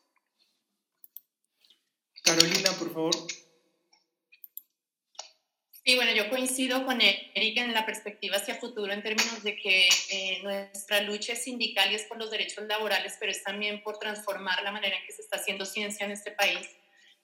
Carolina, 2.22 2.70
por 2.78 2.92
favor. 2.92 3.45
Sí, 5.88 5.94
bueno, 5.94 6.10
yo 6.10 6.28
coincido 6.28 6.84
con 6.84 7.00
Erika 7.00 7.62
en 7.62 7.72
la 7.72 7.86
perspectiva 7.86 8.38
hacia 8.38 8.56
futuro 8.56 8.92
en 8.92 9.04
términos 9.04 9.44
de 9.44 9.54
que 9.56 9.88
eh, 10.10 10.40
nuestra 10.42 11.00
lucha 11.02 11.34
es 11.34 11.44
sindical 11.44 11.92
y 11.92 11.94
es 11.94 12.02
por 12.02 12.18
los 12.18 12.28
derechos 12.28 12.66
laborales, 12.66 13.16
pero 13.20 13.30
es 13.30 13.44
también 13.44 13.84
por 13.84 14.00
transformar 14.00 14.64
la 14.64 14.72
manera 14.72 14.96
en 14.96 15.06
que 15.06 15.12
se 15.12 15.22
está 15.22 15.36
haciendo 15.36 15.64
ciencia 15.64 16.04
en 16.04 16.10
este 16.10 16.32
país. 16.32 16.68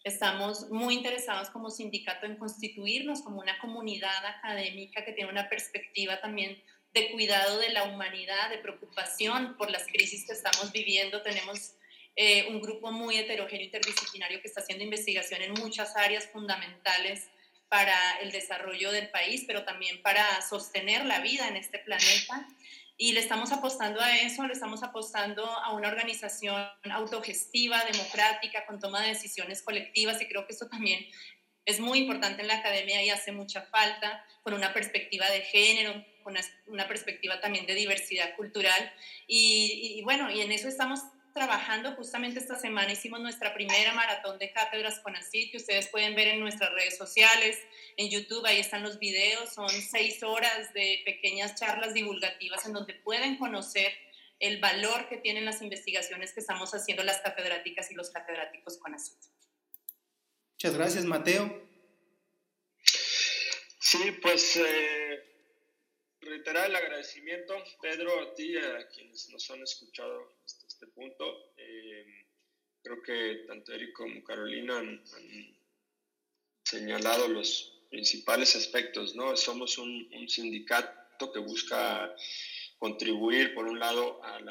Estamos 0.04 0.70
muy 0.70 0.94
interesados 0.94 1.50
como 1.50 1.70
sindicato 1.70 2.24
en 2.24 2.36
constituirnos 2.36 3.22
como 3.22 3.40
una 3.40 3.58
comunidad 3.58 4.24
académica 4.26 5.04
que 5.04 5.10
tiene 5.12 5.32
una 5.32 5.48
perspectiva 5.48 6.20
también 6.20 6.62
de 6.94 7.10
cuidado 7.10 7.58
de 7.58 7.70
la 7.70 7.82
humanidad, 7.82 8.48
de 8.48 8.58
preocupación 8.58 9.56
por 9.56 9.72
las 9.72 9.88
crisis 9.88 10.24
que 10.24 10.34
estamos 10.34 10.70
viviendo. 10.70 11.20
Tenemos 11.22 11.74
eh, 12.14 12.46
un 12.48 12.60
grupo 12.60 12.92
muy 12.92 13.16
heterogéneo 13.16 13.64
interdisciplinario 13.64 14.40
que 14.40 14.46
está 14.46 14.60
haciendo 14.60 14.84
investigación 14.84 15.42
en 15.42 15.54
muchas 15.54 15.96
áreas 15.96 16.28
fundamentales 16.28 17.28
para 17.72 18.18
el 18.20 18.32
desarrollo 18.32 18.92
del 18.92 19.08
país, 19.08 19.44
pero 19.46 19.64
también 19.64 20.02
para 20.02 20.42
sostener 20.42 21.06
la 21.06 21.20
vida 21.20 21.48
en 21.48 21.56
este 21.56 21.78
planeta. 21.78 22.46
Y 22.98 23.12
le 23.12 23.20
estamos 23.20 23.50
apostando 23.50 23.98
a 24.02 24.14
eso, 24.18 24.46
le 24.46 24.52
estamos 24.52 24.82
apostando 24.82 25.46
a 25.46 25.72
una 25.72 25.88
organización 25.88 26.54
autogestiva, 26.90 27.82
democrática, 27.86 28.66
con 28.66 28.78
toma 28.78 29.00
de 29.00 29.08
decisiones 29.08 29.62
colectivas, 29.62 30.20
y 30.20 30.26
creo 30.26 30.46
que 30.46 30.52
eso 30.52 30.68
también 30.68 31.06
es 31.64 31.80
muy 31.80 32.00
importante 32.00 32.42
en 32.42 32.48
la 32.48 32.58
academia 32.58 33.02
y 33.02 33.08
hace 33.08 33.32
mucha 33.32 33.62
falta, 33.62 34.22
con 34.42 34.52
una 34.52 34.74
perspectiva 34.74 35.30
de 35.30 35.40
género, 35.40 36.04
con 36.22 36.34
una 36.66 36.86
perspectiva 36.86 37.40
también 37.40 37.64
de 37.64 37.74
diversidad 37.74 38.36
cultural. 38.36 38.92
Y, 39.26 39.94
y, 39.96 40.02
bueno, 40.02 40.30
y 40.30 40.42
en 40.42 40.52
eso 40.52 40.68
estamos 40.68 41.00
trabajando. 41.32 41.92
Justamente 41.92 42.38
esta 42.38 42.58
semana 42.58 42.92
hicimos 42.92 43.20
nuestra 43.20 43.54
primera 43.54 43.92
maratón 43.92 44.38
de 44.38 44.52
cátedras 44.52 45.00
con 45.00 45.16
ACID, 45.16 45.50
que 45.50 45.56
ustedes 45.56 45.88
pueden 45.88 46.14
ver 46.14 46.28
en 46.28 46.40
nuestras 46.40 46.72
redes 46.72 46.96
sociales, 46.96 47.58
en 47.96 48.10
YouTube, 48.10 48.44
ahí 48.46 48.58
están 48.58 48.82
los 48.82 48.98
videos, 48.98 49.52
son 49.52 49.68
seis 49.68 50.22
horas 50.22 50.72
de 50.74 51.02
pequeñas 51.04 51.54
charlas 51.54 51.94
divulgativas 51.94 52.64
en 52.66 52.72
donde 52.72 52.94
pueden 52.94 53.36
conocer 53.36 53.92
el 54.38 54.60
valor 54.60 55.08
que 55.08 55.18
tienen 55.18 55.44
las 55.44 55.62
investigaciones 55.62 56.32
que 56.32 56.40
estamos 56.40 56.74
haciendo 56.74 57.04
las 57.04 57.20
catedráticas 57.20 57.90
y 57.90 57.94
los 57.94 58.10
catedráticos 58.10 58.76
con 58.78 58.94
ACID. 58.94 59.14
Muchas 60.54 60.74
gracias, 60.74 61.04
Mateo. 61.04 61.62
Sí, 63.78 64.12
pues 64.22 64.56
eh, 64.56 65.22
reiterar 66.20 66.70
el 66.70 66.76
agradecimiento, 66.76 67.54
Pedro, 67.80 68.20
a 68.20 68.34
ti, 68.34 68.56
a 68.56 68.88
quienes 68.88 69.28
nos 69.30 69.50
han 69.50 69.62
escuchado 69.62 70.34
hasta 70.44 70.61
este 70.82 70.92
punto. 70.94 71.52
Eh, 71.56 72.26
creo 72.82 73.02
que 73.02 73.44
tanto 73.46 73.72
Eric 73.72 73.92
como 73.92 74.24
Carolina 74.24 74.78
han, 74.78 75.02
señalado 76.64 77.28
los 77.28 77.84
principales 77.90 78.56
aspectos, 78.56 79.14
¿no? 79.14 79.36
Somos 79.36 79.78
un, 79.78 80.08
sindicato 80.28 81.30
que 81.32 81.38
busca 81.38 82.14
contribuir, 82.78 83.54
por 83.54 83.66
un 83.66 83.78
lado, 83.78 84.22
al 84.24 84.50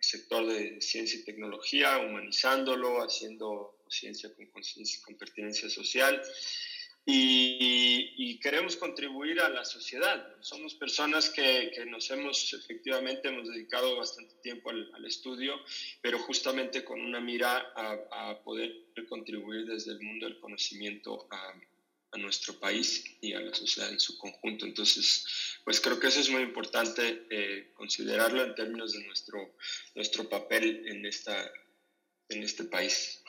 sector 0.00 0.46
de 0.46 0.80
ciencia 0.80 1.18
y 1.18 1.24
tecnología, 1.24 1.98
humanizándolo, 1.98 3.02
haciendo 3.02 3.78
ciencia 3.88 4.32
con 4.34 4.46
conciencia, 4.46 5.00
con 5.04 5.16
pertinencia 5.16 5.68
social 5.70 6.22
y, 7.08 8.38
queremos 8.40 8.76
contribuir 8.76 9.40
a 9.40 9.48
la 9.48 9.64
sociedad. 9.64 10.36
Somos 10.40 10.74
personas 10.74 11.30
que, 11.30 11.72
que, 11.74 11.86
nos 11.86 12.10
hemos, 12.10 12.52
efectivamente, 12.52 13.28
hemos 13.28 13.48
dedicado 13.48 13.96
bastante 13.96 14.34
tiempo 14.42 14.70
al, 14.70 15.04
estudio, 15.04 15.54
pero 16.00 16.18
justamente 16.18 16.84
con 16.84 17.00
una 17.00 17.20
mira 17.20 17.72
a, 17.74 18.40
poder 18.44 18.72
contribuir 19.08 19.66
desde 19.66 19.92
el 19.92 20.00
mundo 20.00 20.26
del 20.26 20.40
conocimiento 20.40 21.28
a, 21.30 21.54
a, 22.12 22.18
nuestro 22.18 22.58
país 22.58 23.04
y 23.20 23.32
a 23.32 23.40
la 23.40 23.54
sociedad 23.54 23.90
en 23.90 24.00
su 24.00 24.18
conjunto. 24.18 24.66
Entonces, 24.66 25.26
pues 25.64 25.80
creo 25.80 25.98
que 25.98 26.08
eso 26.08 26.20
es 26.20 26.30
muy 26.30 26.42
importante 26.42 27.26
eh, 27.30 27.72
considerarlo 27.74 28.44
en 28.44 28.54
términos 28.54 28.92
de 28.92 29.04
nuestro, 29.06 29.56
nuestro 29.94 30.28
papel 30.28 30.84
en, 30.86 31.06
esta, 31.06 31.50
en 32.28 32.42
este 32.42 32.64
país. 32.64 33.22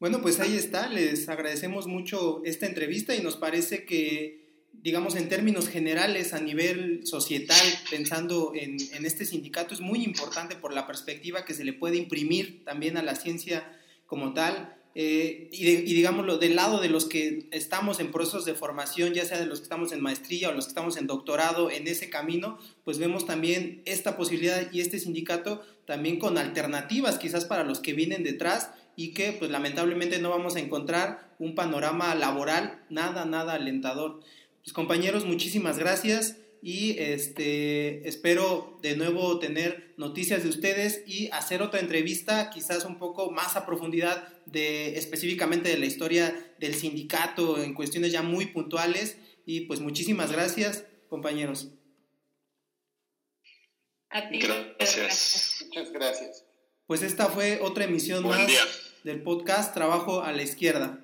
Bueno, 0.00 0.20
pues 0.20 0.40
ahí 0.40 0.56
está, 0.56 0.88
les 0.88 1.28
agradecemos 1.28 1.86
mucho 1.86 2.42
esta 2.44 2.66
entrevista 2.66 3.14
y 3.14 3.22
nos 3.22 3.36
parece 3.36 3.84
que, 3.84 4.68
digamos, 4.72 5.14
en 5.14 5.28
términos 5.28 5.68
generales, 5.68 6.34
a 6.34 6.40
nivel 6.40 7.06
societal, 7.06 7.64
pensando 7.90 8.52
en, 8.54 8.76
este 9.04 9.24
sindicato, 9.24 9.72
es 9.72 9.80
muy 9.80 10.02
importante 10.02 10.56
por 10.56 10.72
la 10.72 10.86
perspectiva 10.86 11.44
que 11.44 11.54
se 11.54 11.64
le 11.64 11.72
puede 11.72 11.96
imprimir 11.96 12.64
también 12.64 12.96
a 12.96 13.02
la 13.02 13.14
ciencia 13.14 13.80
como 14.06 14.34
tal. 14.34 14.76
Eh, 14.96 15.48
y, 15.52 15.68
y, 15.68 15.94
digámoslo, 15.94 16.38
del 16.38 16.56
lado 16.56 16.80
de 16.80 16.88
los 16.88 17.06
que 17.06 17.48
estamos 17.52 17.98
en 18.00 18.10
procesos 18.10 18.44
de 18.44 18.54
formación, 18.54 19.14
ya 19.14 19.24
sea 19.24 19.38
de 19.38 19.46
los 19.46 19.60
que 19.60 19.64
estamos 19.64 19.92
en 19.92 20.00
maestría 20.00 20.50
o 20.50 20.52
los 20.52 20.66
que 20.66 20.70
estamos 20.70 20.96
en 20.96 21.06
doctorado, 21.06 21.70
en 21.70 21.86
ese 21.86 22.10
camino, 22.10 22.58
pues 22.84 22.98
vemos 22.98 23.26
también 23.26 23.82
esta 23.86 24.16
posibilidad 24.16 24.70
y 24.72 24.80
este 24.80 24.98
sindicato 24.98 25.64
también 25.86 26.18
con 26.18 26.36
alternativas 26.38 27.18
quizás 27.18 27.44
para 27.44 27.64
los 27.64 27.80
que 27.80 27.92
vienen 27.92 28.22
detrás 28.22 28.70
y 28.96 29.12
que 29.12 29.32
pues 29.32 29.50
lamentablemente 29.50 30.18
no 30.18 30.30
vamos 30.30 30.56
a 30.56 30.60
encontrar 30.60 31.34
un 31.38 31.54
panorama 31.54 32.14
laboral 32.14 32.84
nada, 32.88 33.24
nada 33.24 33.54
alentador. 33.54 34.20
Pues 34.62 34.72
compañeros, 34.72 35.24
muchísimas 35.24 35.78
gracias 35.78 36.36
y 36.62 36.98
este, 36.98 38.08
espero 38.08 38.78
de 38.80 38.96
nuevo 38.96 39.38
tener 39.38 39.92
noticias 39.98 40.42
de 40.42 40.48
ustedes 40.48 41.02
y 41.06 41.28
hacer 41.32 41.60
otra 41.60 41.80
entrevista 41.80 42.48
quizás 42.48 42.86
un 42.86 42.98
poco 42.98 43.30
más 43.30 43.56
a 43.56 43.66
profundidad 43.66 44.28
de 44.46 44.96
específicamente 44.96 45.68
de 45.68 45.78
la 45.78 45.84
historia 45.84 46.34
del 46.58 46.74
sindicato 46.74 47.62
en 47.62 47.74
cuestiones 47.74 48.12
ya 48.12 48.22
muy 48.22 48.46
puntuales 48.46 49.18
y 49.44 49.62
pues 49.62 49.80
muchísimas 49.80 50.32
gracias 50.32 50.86
compañeros. 51.10 51.68
A 54.08 54.28
ti. 54.28 54.38
Gracias. 54.38 55.64
Muchas 55.66 55.92
gracias. 55.92 56.44
Pues 56.86 57.02
esta 57.02 57.26
fue 57.26 57.60
otra 57.60 57.84
emisión 57.84 58.26
más 58.26 58.50
del 59.04 59.22
podcast 59.22 59.74
Trabajo 59.74 60.22
a 60.22 60.32
la 60.32 60.42
Izquierda. 60.42 61.03